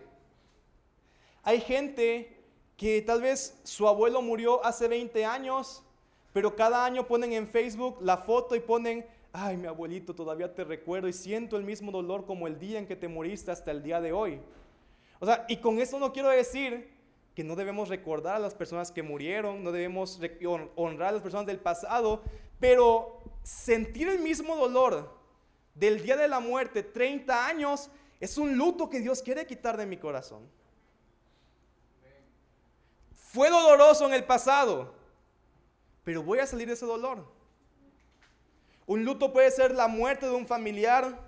[1.42, 2.38] hay gente
[2.76, 5.82] que tal vez su abuelo murió hace 20 años,
[6.32, 10.62] pero cada año ponen en Facebook la foto y ponen ay, mi abuelito, todavía te
[10.62, 13.82] recuerdo y siento el mismo dolor como el día en que te moriste hasta el
[13.82, 14.40] día de hoy.
[15.18, 16.92] O sea, y con eso no quiero decir
[17.34, 20.20] que no debemos recordar a las personas que murieron, no debemos
[20.76, 22.22] honrar a las personas del pasado,
[22.60, 25.21] pero sentir el mismo dolor
[25.74, 29.86] del día de la muerte, 30 años, es un luto que Dios quiere quitar de
[29.86, 30.48] mi corazón.
[33.14, 34.94] Fue doloroso en el pasado,
[36.04, 37.24] pero voy a salir de ese dolor.
[38.86, 41.18] Un luto puede ser la muerte de un familiar,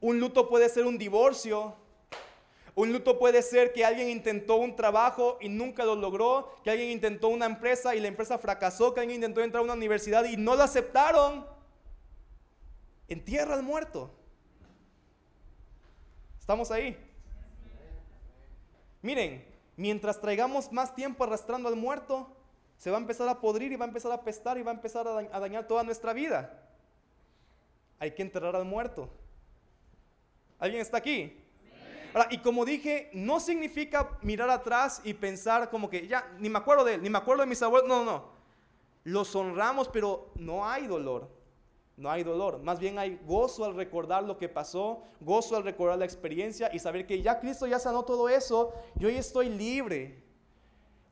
[0.00, 1.76] un luto puede ser un divorcio,
[2.74, 6.90] un luto puede ser que alguien intentó un trabajo y nunca lo logró, que alguien
[6.90, 10.36] intentó una empresa y la empresa fracasó, que alguien intentó entrar a una universidad y
[10.36, 11.46] no lo aceptaron.
[13.10, 14.08] Entierra al muerto.
[16.38, 16.96] ¿Estamos ahí?
[19.02, 19.44] Miren,
[19.76, 22.34] mientras traigamos más tiempo arrastrando al muerto,
[22.76, 24.74] se va a empezar a podrir y va a empezar a apestar y va a
[24.74, 26.66] empezar a dañar toda nuestra vida.
[27.98, 29.10] Hay que enterrar al muerto.
[30.60, 31.36] ¿Alguien está aquí?
[32.30, 36.84] y como dije, no significa mirar atrás y pensar como que ya, ni me acuerdo
[36.84, 37.88] de él, ni me acuerdo de mis abuelos.
[37.88, 38.24] No, no, no.
[39.02, 41.39] Los honramos, pero no hay dolor.
[42.00, 42.62] No hay dolor.
[42.62, 46.78] Más bien hay gozo al recordar lo que pasó, gozo al recordar la experiencia y
[46.78, 50.24] saber que ya Cristo ya sanó todo eso y hoy estoy libre.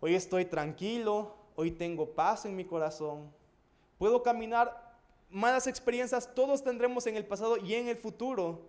[0.01, 3.31] Hoy estoy tranquilo, hoy tengo paz en mi corazón.
[3.99, 4.97] Puedo caminar
[5.29, 8.63] malas experiencias, todos tendremos en el pasado y en el futuro,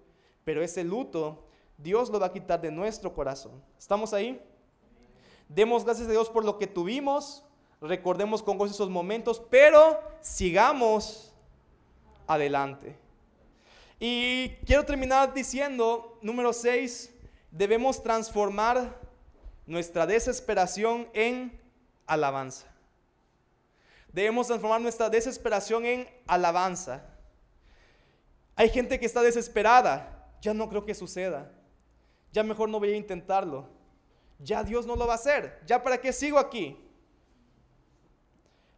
[0.43, 1.45] pero ese luto
[1.77, 3.63] Dios lo va a quitar de nuestro corazón.
[3.77, 4.41] ¿Estamos ahí?
[5.47, 7.45] Demos gracias a Dios por lo que tuvimos,
[7.79, 11.28] recordemos con gozo esos momentos, pero sigamos
[12.29, 12.95] adelante.
[13.99, 17.13] Y quiero terminar diciendo, número 6,
[17.51, 18.97] debemos transformar
[19.65, 21.59] nuestra desesperación en
[22.07, 22.67] alabanza.
[24.13, 27.03] Debemos transformar nuestra desesperación en alabanza.
[28.55, 31.51] Hay gente que está desesperada, ya no creo que suceda
[32.31, 33.67] ya mejor no voy a intentarlo.
[34.39, 35.59] Ya Dios no lo va a hacer.
[35.65, 36.77] ¿Ya para qué sigo aquí?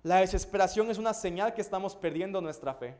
[0.03, 2.95] La desesperación es una señal que estamos perdiendo nuestra fe.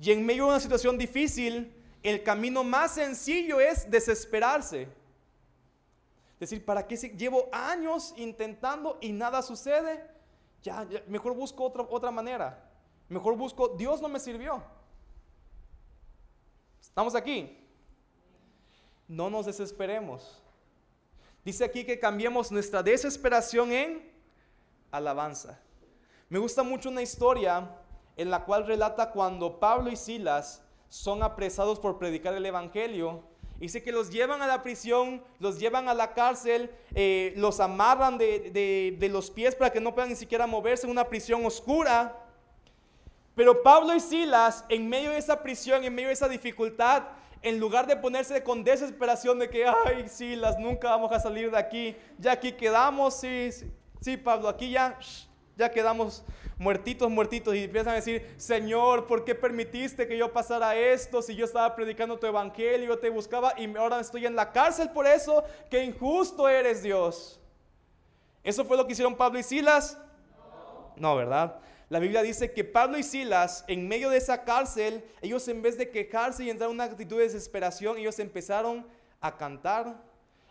[0.00, 4.88] Y en medio de una situación difícil, el camino más sencillo es desesperarse.
[6.38, 10.08] Decir, ¿para qué llevo años intentando y nada sucede?
[10.62, 12.70] Ya, mejor busco otra, otra manera.
[13.08, 14.62] Mejor busco, Dios no me sirvió.
[16.80, 17.58] ¿Estamos aquí?
[19.08, 20.40] no nos desesperemos.
[21.44, 24.12] Dice aquí que cambiemos nuestra desesperación en
[24.90, 25.58] alabanza.
[26.28, 27.70] Me gusta mucho una historia
[28.18, 33.22] en la cual relata cuando Pablo y Silas son apresados por predicar el Evangelio.
[33.58, 38.18] Dice que los llevan a la prisión, los llevan a la cárcel, eh, los amarran
[38.18, 42.14] de, de los pies para que no puedan ni siquiera moverse en una prisión oscura.
[43.34, 47.04] Pero Pablo y Silas, en medio de esa prisión, en medio de esa dificultad,
[47.42, 51.50] en lugar de ponerse con desesperación de que, ay, sí, las nunca vamos a salir
[51.50, 53.50] de aquí, ya aquí quedamos, sí,
[54.00, 54.98] sí, Pablo, aquí ya,
[55.56, 56.24] ya quedamos
[56.58, 61.34] muertitos, muertitos, y empiezan a decir, Señor, ¿por qué permitiste que yo pasara esto si
[61.34, 65.44] yo estaba predicando tu evangelio, te buscaba y ahora estoy en la cárcel por eso?
[65.70, 67.40] Qué injusto eres, Dios.
[68.42, 69.98] ¿Eso fue lo que hicieron Pablo y Silas?
[70.96, 71.60] No, ¿verdad?
[71.88, 75.78] La Biblia dice que Pablo y Silas, en medio de esa cárcel, ellos en vez
[75.78, 78.86] de quejarse y entrar en una actitud de desesperación, ellos empezaron
[79.20, 79.96] a cantar,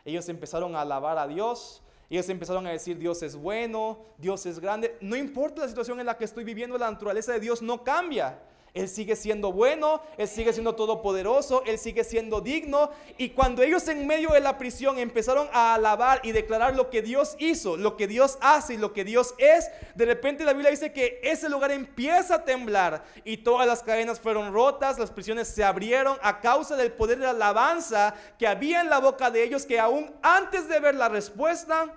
[0.04, 4.60] ellos empezaron a alabar a Dios, ellos empezaron a decir Dios es bueno, Dios es
[4.60, 4.98] grande.
[5.02, 8.40] No importa la situación en la que estoy viviendo, la naturaleza de Dios no cambia.
[8.74, 12.92] Él sigue siendo bueno, Él sigue siendo todopoderoso, Él sigue siendo digno.
[13.18, 17.02] Y cuando ellos en medio de la prisión empezaron a alabar y declarar lo que
[17.02, 20.72] Dios hizo, lo que Dios hace y lo que Dios es, de repente la Biblia
[20.72, 25.48] dice que ese lugar empieza a temblar y todas las cadenas fueron rotas, las prisiones
[25.48, 29.44] se abrieron a causa del poder de la alabanza que había en la boca de
[29.44, 31.94] ellos que aún antes de ver la respuesta,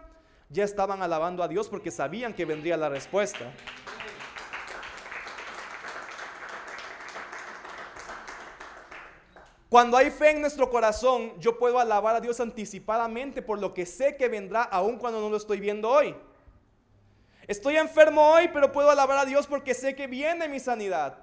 [0.48, 3.52] ya estaban alabando a Dios porque sabían que vendría la respuesta.
[9.70, 13.86] Cuando hay fe en nuestro corazón, yo puedo alabar a Dios anticipadamente por lo que
[13.86, 16.16] sé que vendrá aun cuando no lo estoy viendo hoy.
[17.46, 21.18] Estoy enfermo hoy, pero puedo alabar a Dios porque sé que viene mi sanidad.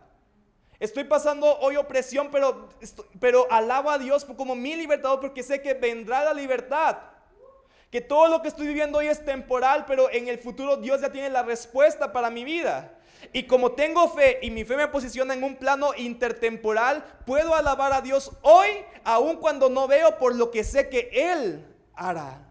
[0.79, 2.69] Estoy pasando hoy opresión, pero,
[3.19, 6.99] pero alabo a Dios como mi libertador porque sé que vendrá la libertad.
[7.91, 11.11] Que todo lo que estoy viviendo hoy es temporal, pero en el futuro Dios ya
[11.11, 12.96] tiene la respuesta para mi vida.
[13.33, 17.93] Y como tengo fe y mi fe me posiciona en un plano intertemporal, puedo alabar
[17.93, 18.69] a Dios hoy,
[19.03, 21.65] aun cuando no veo por lo que sé que Él
[21.95, 22.47] hará.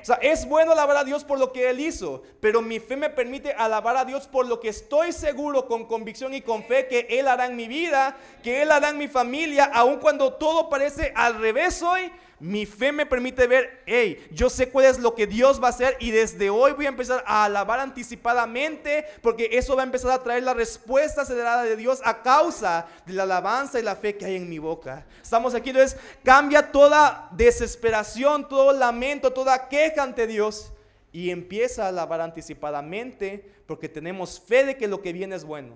[0.00, 2.96] O sea, es bueno alabar a Dios por lo que Él hizo, pero mi fe
[2.96, 6.86] me permite alabar a Dios por lo que estoy seguro con convicción y con fe
[6.86, 10.68] que Él hará en mi vida, que Él hará en mi familia, aun cuando todo
[10.70, 12.12] parece al revés hoy.
[12.38, 15.70] Mi fe me permite ver, hey, yo sé cuál es lo que Dios va a
[15.70, 20.10] hacer y desde hoy voy a empezar a alabar anticipadamente porque eso va a empezar
[20.10, 24.18] a traer la respuesta acelerada de Dios a causa de la alabanza y la fe
[24.18, 25.06] que hay en mi boca.
[25.22, 30.72] Estamos aquí, entonces cambia toda desesperación, todo lamento, toda queja ante Dios
[31.12, 35.74] y empieza a alabar anticipadamente porque tenemos fe de que lo que viene es bueno.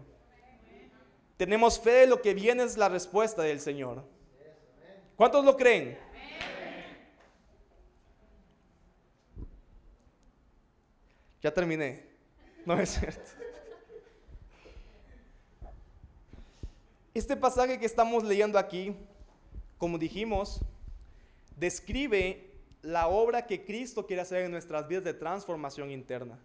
[1.39, 4.05] Tenemos fe de lo que viene es la respuesta del Señor.
[5.17, 5.99] ¿Cuántos lo creen?
[11.43, 12.05] Ya terminé.
[12.67, 13.31] No es cierto.
[17.15, 18.95] Este pasaje que estamos leyendo aquí,
[19.79, 20.61] como dijimos,
[21.57, 22.51] describe
[22.83, 26.39] la obra que Cristo quiere hacer en nuestras vidas de transformación interna.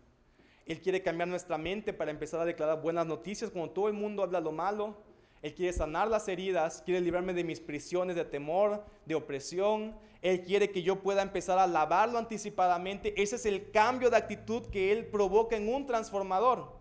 [0.65, 4.23] Él quiere cambiar nuestra mente para empezar a declarar buenas noticias cuando todo el mundo
[4.23, 4.97] habla lo malo.
[5.41, 9.95] Él quiere sanar las heridas, quiere librarme de mis prisiones de temor, de opresión.
[10.21, 13.21] Él quiere que yo pueda empezar a lavarlo anticipadamente.
[13.21, 16.73] Ese es el cambio de actitud que Él provoca en un transformador.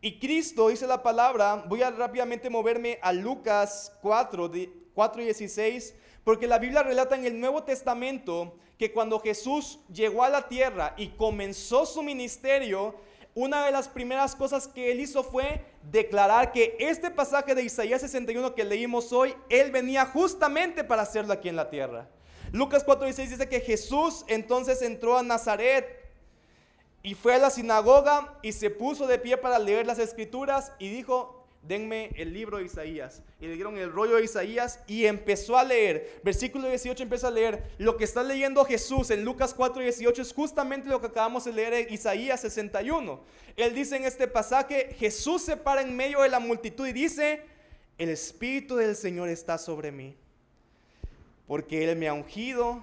[0.00, 4.50] Y Cristo, dice la palabra, voy a rápidamente moverme a Lucas 4,
[4.94, 5.94] 4 y 16,
[6.24, 10.94] porque la Biblia relata en el Nuevo Testamento que cuando Jesús llegó a la tierra
[10.96, 12.96] y comenzó su ministerio,
[13.34, 18.02] una de las primeras cosas que él hizo fue declarar que este pasaje de Isaías
[18.02, 22.08] 61 que leímos hoy, él venía justamente para hacerlo aquí en la tierra.
[22.52, 26.02] Lucas 4:16 dice que Jesús entonces entró a Nazaret
[27.02, 30.88] y fue a la sinagoga y se puso de pie para leer las escrituras y
[30.90, 33.22] dijo, denme el libro de Isaías.
[33.40, 36.20] Y le dieron el rollo de Isaías y empezó a leer.
[36.22, 37.62] Versículo 18 empieza a leer.
[37.78, 41.74] Lo que está leyendo Jesús en Lucas 4:18 es justamente lo que acabamos de leer
[41.74, 43.22] en Isaías 61.
[43.56, 47.42] Él dice en este pasaje, Jesús se para en medio de la multitud y dice,
[47.98, 50.16] el Espíritu del Señor está sobre mí
[51.52, 52.82] porque Él me ha ungido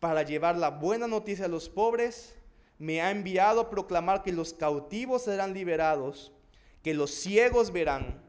[0.00, 2.34] para llevar la buena noticia a los pobres,
[2.76, 6.32] me ha enviado a proclamar que los cautivos serán liberados,
[6.82, 8.22] que los ciegos verán,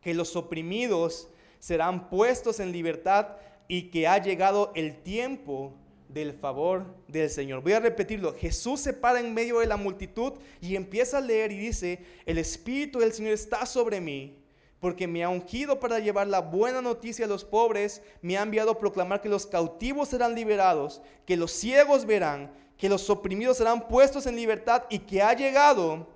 [0.00, 1.28] que los oprimidos
[1.58, 3.36] serán puestos en libertad
[3.68, 5.74] y que ha llegado el tiempo
[6.08, 7.62] del favor del Señor.
[7.62, 8.34] Voy a repetirlo.
[8.34, 12.38] Jesús se para en medio de la multitud y empieza a leer y dice, el
[12.38, 14.42] Espíritu del Señor está sobre mí
[14.82, 18.72] porque me ha ungido para llevar la buena noticia a los pobres, me ha enviado
[18.72, 23.86] a proclamar que los cautivos serán liberados, que los ciegos verán, que los oprimidos serán
[23.86, 26.08] puestos en libertad y que ha llegado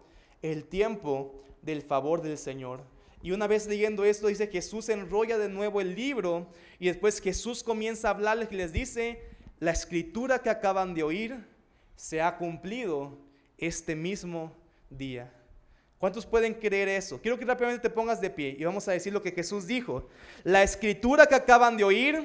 [0.42, 1.32] el tiempo
[1.66, 2.80] del favor del Señor.
[3.22, 6.46] Y una vez leyendo esto, dice Jesús enrolla de nuevo el libro
[6.78, 9.20] y después Jesús comienza a hablarles y les dice,
[9.58, 11.44] la escritura que acaban de oír
[11.96, 13.18] se ha cumplido
[13.58, 14.52] este mismo
[14.90, 15.32] día.
[15.98, 17.20] ¿Cuántos pueden creer eso?
[17.20, 20.08] Quiero que rápidamente te pongas de pie y vamos a decir lo que Jesús dijo.
[20.44, 22.22] La escritura que acaban de oír,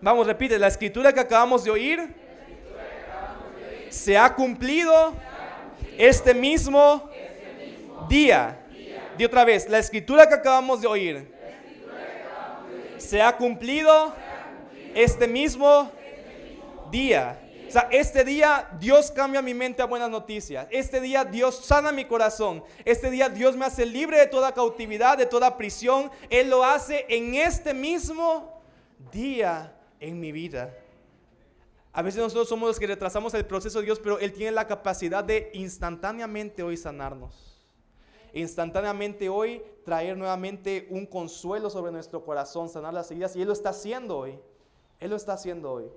[0.00, 2.14] vamos, repite, la escritura que acabamos de oír,
[3.90, 5.14] se ha cumplido
[5.98, 7.09] este mismo
[8.08, 8.66] día.
[9.16, 11.34] Di otra vez, la escritura que acabamos de oír
[12.98, 14.14] se ha cumplido
[14.94, 15.90] este mismo
[16.90, 17.38] día.
[17.68, 20.66] O sea, este día Dios cambia mi mente a buenas noticias.
[20.70, 22.64] Este día Dios sana mi corazón.
[22.84, 26.10] Este día Dios me hace libre de toda cautividad, de toda prisión.
[26.30, 28.60] Él lo hace en este mismo
[29.12, 30.74] día en mi vida.
[31.92, 34.66] A veces nosotros somos los que retrasamos el proceso de Dios, pero Él tiene la
[34.66, 37.49] capacidad de instantáneamente hoy sanarnos.
[38.32, 43.34] Instantáneamente hoy traer nuevamente un consuelo sobre nuestro corazón, sanar las heridas.
[43.36, 44.38] Y Él lo está haciendo hoy.
[44.98, 45.90] Él lo está haciendo hoy.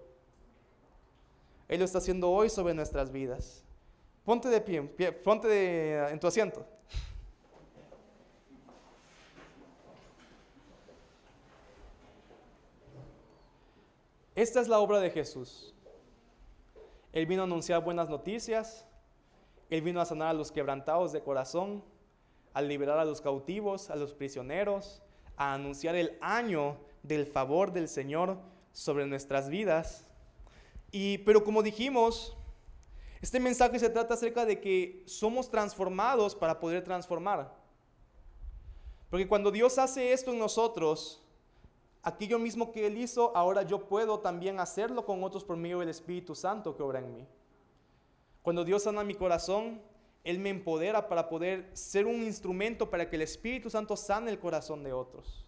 [1.68, 3.64] Él lo está haciendo hoy sobre nuestras vidas.
[4.26, 6.66] Ponte de pie, ponte en tu asiento.
[14.36, 15.74] Esta es la obra de Jesús.
[17.12, 18.88] Él vino a anunciar buenas noticias,
[19.70, 21.84] Él vino a sanar a los quebrantados de corazón,
[22.54, 25.02] a liberar a los cautivos, a los prisioneros,
[25.38, 28.38] a anunciar el año del favor del Señor
[28.72, 30.08] sobre nuestras vidas.
[30.92, 32.36] Y, pero como dijimos,
[33.22, 37.56] este mensaje se trata acerca de que somos transformados para poder transformar.
[39.10, 41.22] Porque cuando Dios hace esto en nosotros,
[42.02, 45.90] aquello mismo que Él hizo, ahora yo puedo también hacerlo con otros por medio del
[45.90, 47.28] Espíritu Santo que obra en mí.
[48.42, 49.82] Cuando Dios sana mi corazón,
[50.24, 54.40] Él me empodera para poder ser un instrumento para que el Espíritu Santo sane el
[54.40, 55.46] corazón de otros.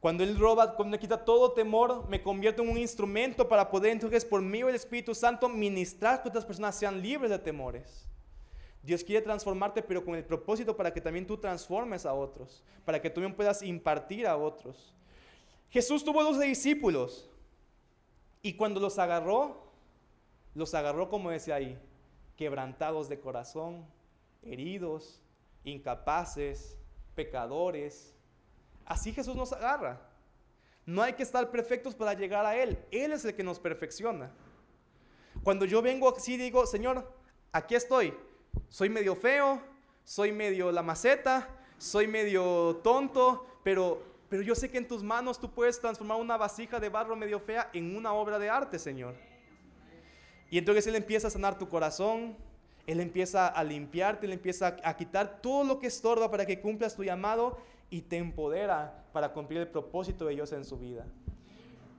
[0.00, 3.92] Cuando Él roba, cuando me quita todo temor, me convierto en un instrumento para poder
[3.92, 8.06] entonces por medio del Espíritu Santo ministrar que otras personas sean libres de temores.
[8.82, 13.00] Dios quiere transformarte, pero con el propósito para que también tú transformes a otros, para
[13.00, 14.94] que tú también puedas impartir a otros.
[15.68, 17.28] Jesús tuvo 12 discípulos
[18.42, 19.70] y cuando los agarró,
[20.54, 21.78] los agarró como decía ahí,
[22.40, 23.86] quebrantados de corazón,
[24.42, 25.20] heridos,
[25.62, 26.76] incapaces,
[27.14, 28.16] pecadores,
[28.90, 30.00] Así Jesús nos agarra.
[30.84, 32.76] No hay que estar perfectos para llegar a Él.
[32.90, 34.32] Él es el que nos perfecciona.
[35.44, 37.08] Cuando yo vengo así digo, Señor,
[37.52, 38.12] aquí estoy.
[38.68, 39.62] Soy medio feo,
[40.02, 45.38] soy medio la maceta, soy medio tonto, pero, pero yo sé que en tus manos
[45.38, 49.14] tú puedes transformar una vasija de barro medio fea en una obra de arte, Señor.
[50.50, 52.36] Y entonces Él empieza a sanar tu corazón,
[52.86, 56.96] Él empieza a limpiarte, Él empieza a quitar todo lo que estorba para que cumplas
[56.96, 61.06] tu llamado y te empodera para cumplir el propósito de Dios en su vida.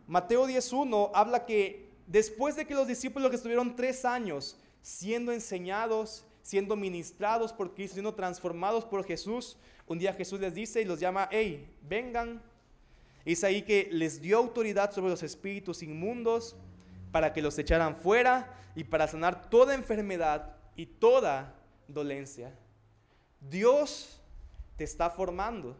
[0.08, 6.26] Mateo 10.1 habla que después de que los discípulos que estuvieron tres años siendo enseñados,
[6.42, 11.00] siendo ministrados por Cristo, siendo transformados por Jesús, un día Jesús les dice y los
[11.00, 12.42] llama, hey, vengan.
[13.24, 16.56] Es ahí que les dio autoridad sobre los espíritus inmundos
[17.12, 21.54] para que los echaran fuera y para sanar toda enfermedad y toda
[21.88, 22.54] dolencia.
[23.40, 24.22] Dios
[24.78, 25.76] te está formando,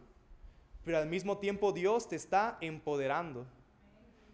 [0.84, 3.46] pero al mismo tiempo Dios te está empoderando.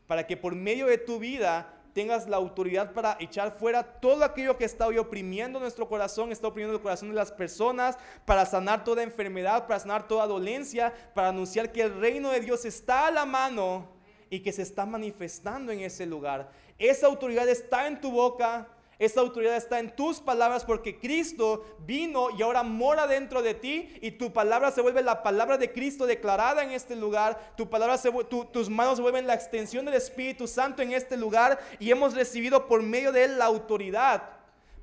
[0.07, 4.57] Para que por medio de tu vida tengas la autoridad para echar fuera todo aquello
[4.57, 8.84] que está hoy oprimiendo nuestro corazón, está oprimiendo el corazón de las personas, para sanar
[8.84, 13.11] toda enfermedad, para sanar toda dolencia, para anunciar que el reino de Dios está a
[13.11, 13.88] la mano
[14.30, 16.51] y que se está manifestando en ese lugar.
[16.79, 18.68] Esa autoridad está en tu boca,
[18.99, 23.97] esa autoridad está en tus palabras porque Cristo vino y ahora mora dentro de ti
[24.01, 27.53] y tu palabra se vuelve la palabra de Cristo declarada en este lugar.
[27.57, 28.11] Tu palabra se,
[28.53, 32.66] tus manos se vuelven la extensión del Espíritu Santo en este lugar y hemos recibido
[32.66, 34.39] por medio de él la autoridad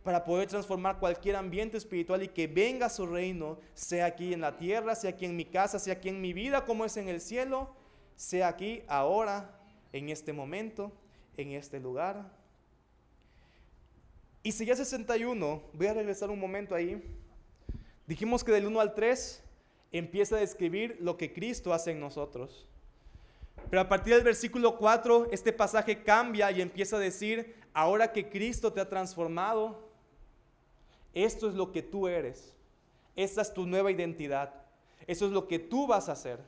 [0.05, 4.55] para poder transformar cualquier ambiente espiritual y que venga su reino, sea aquí en la
[4.55, 7.19] tierra, sea aquí en mi casa, sea aquí en mi vida como es en el
[7.19, 7.75] cielo,
[8.15, 9.59] sea aquí ahora,
[9.91, 10.91] en este momento,
[11.37, 12.31] en este lugar.
[14.43, 17.01] Ya 61, voy a regresar un momento ahí.
[18.05, 19.43] Dijimos que del 1 al 3
[19.91, 22.67] empieza a describir lo que Cristo hace en nosotros.
[23.69, 28.29] Pero a partir del versículo 4, este pasaje cambia y empieza a decir, ahora que
[28.29, 29.89] Cristo te ha transformado,
[31.13, 32.53] esto es lo que tú eres.
[33.15, 34.53] Esta es tu nueva identidad.
[35.07, 36.39] Eso es lo que tú vas a hacer.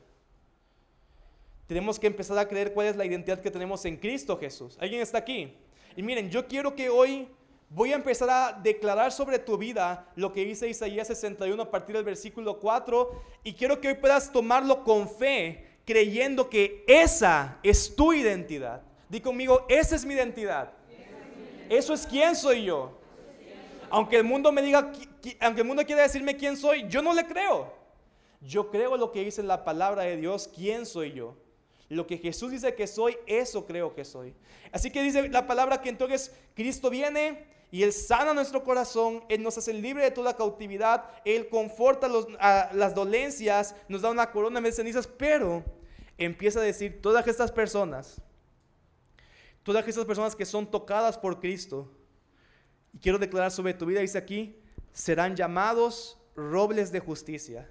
[1.68, 4.76] Tenemos que empezar a creer cuál es la identidad que tenemos en Cristo Jesús.
[4.80, 5.54] ¿Alguien está aquí?
[5.96, 7.28] Y miren, yo quiero que hoy
[7.70, 11.94] Voy a empezar a declarar sobre tu vida lo que dice Isaías 61 a partir
[11.94, 17.94] del versículo 4 y quiero que hoy puedas tomarlo con fe, creyendo que esa es
[17.94, 18.80] tu identidad.
[19.10, 20.72] Di conmigo, esa es mi identidad.
[21.68, 22.98] Eso es quién soy yo.
[23.90, 24.90] Aunque el mundo me diga,
[25.40, 27.70] aunque el mundo quiera decirme quién soy, yo no le creo.
[28.40, 31.36] Yo creo lo que dice la palabra de Dios, quién soy yo.
[31.88, 34.34] Lo que Jesús dice que soy, eso creo que soy.
[34.72, 39.42] Así que dice la palabra que entonces Cristo viene, y Él sana nuestro corazón, Él
[39.42, 44.72] nos hace libre de toda cautividad, Él conforta las dolencias, nos da una corona de
[44.72, 45.64] cenizas, pero
[46.16, 48.20] empieza a decir, todas estas personas,
[49.62, 51.90] todas estas personas que son tocadas por Cristo,
[52.92, 54.58] y quiero declarar sobre tu vida, dice aquí,
[54.92, 57.70] serán llamados robles de justicia,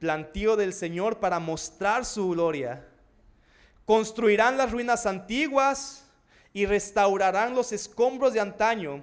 [0.00, 2.88] plantío del Señor para mostrar su gloria.
[3.86, 6.06] Construirán las ruinas antiguas,
[6.56, 9.02] y restaurarán los escombros de antaño,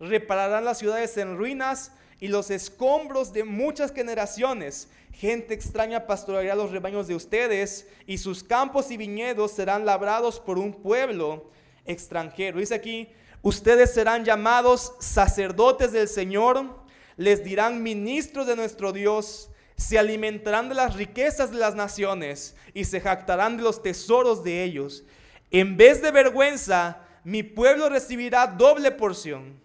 [0.00, 4.88] repararán las ciudades en ruinas y los escombros de muchas generaciones.
[5.12, 10.58] Gente extraña pastoreará los rebaños de ustedes y sus campos y viñedos serán labrados por
[10.58, 11.48] un pueblo
[11.86, 12.58] extranjero.
[12.58, 13.08] Dice aquí,
[13.40, 16.74] ustedes serán llamados sacerdotes del Señor,
[17.16, 19.48] les dirán ministros de nuestro Dios,
[19.80, 24.62] se alimentarán de las riquezas de las naciones y se jactarán de los tesoros de
[24.62, 25.04] ellos.
[25.50, 29.58] En vez de vergüenza, mi pueblo recibirá doble porción.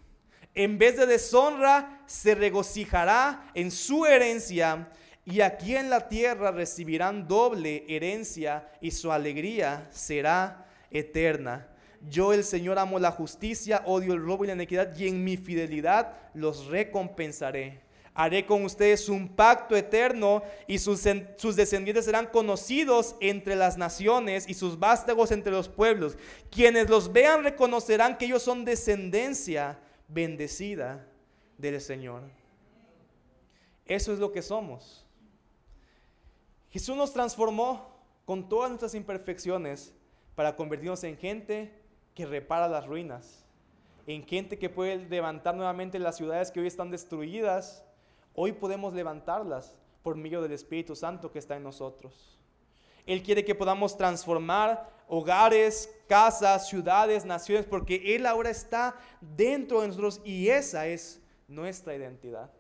[0.54, 4.88] En vez de deshonra, se regocijará en su herencia.
[5.26, 11.68] Y aquí en la tierra recibirán doble herencia y su alegría será eterna.
[12.10, 15.36] Yo el Señor amo la justicia, odio el robo y la iniquidad y en mi
[15.36, 17.85] fidelidad los recompensaré.
[18.18, 24.54] Haré con ustedes un pacto eterno y sus, descendientes serán conocidos entre las naciones y
[24.54, 26.18] sus vástagos entre los pueblos.
[26.50, 31.06] Quienes los vean reconocerán que ellos son descendencia bendecida
[31.58, 32.24] del Señor.
[33.86, 35.06] Eso es lo que somos.
[36.72, 37.94] Jesús nos transformó,
[38.26, 39.94] con todas nuestras imperfecciones,
[40.36, 41.72] para convertirnos en gente
[42.14, 43.46] que repara las ruinas,
[44.08, 47.86] en gente que puede levantar nuevamente las ciudades que hoy están destruidas.
[48.36, 49.74] Hoy podemos levantarlas
[50.04, 52.38] por medio del Espíritu Santo que está en nosotros.
[53.06, 59.88] Él quiere que podamos transformar hogares, casas, ciudades, naciones, porque Él ahora está dentro de
[59.88, 62.52] nosotros y esa es nuestra identidad.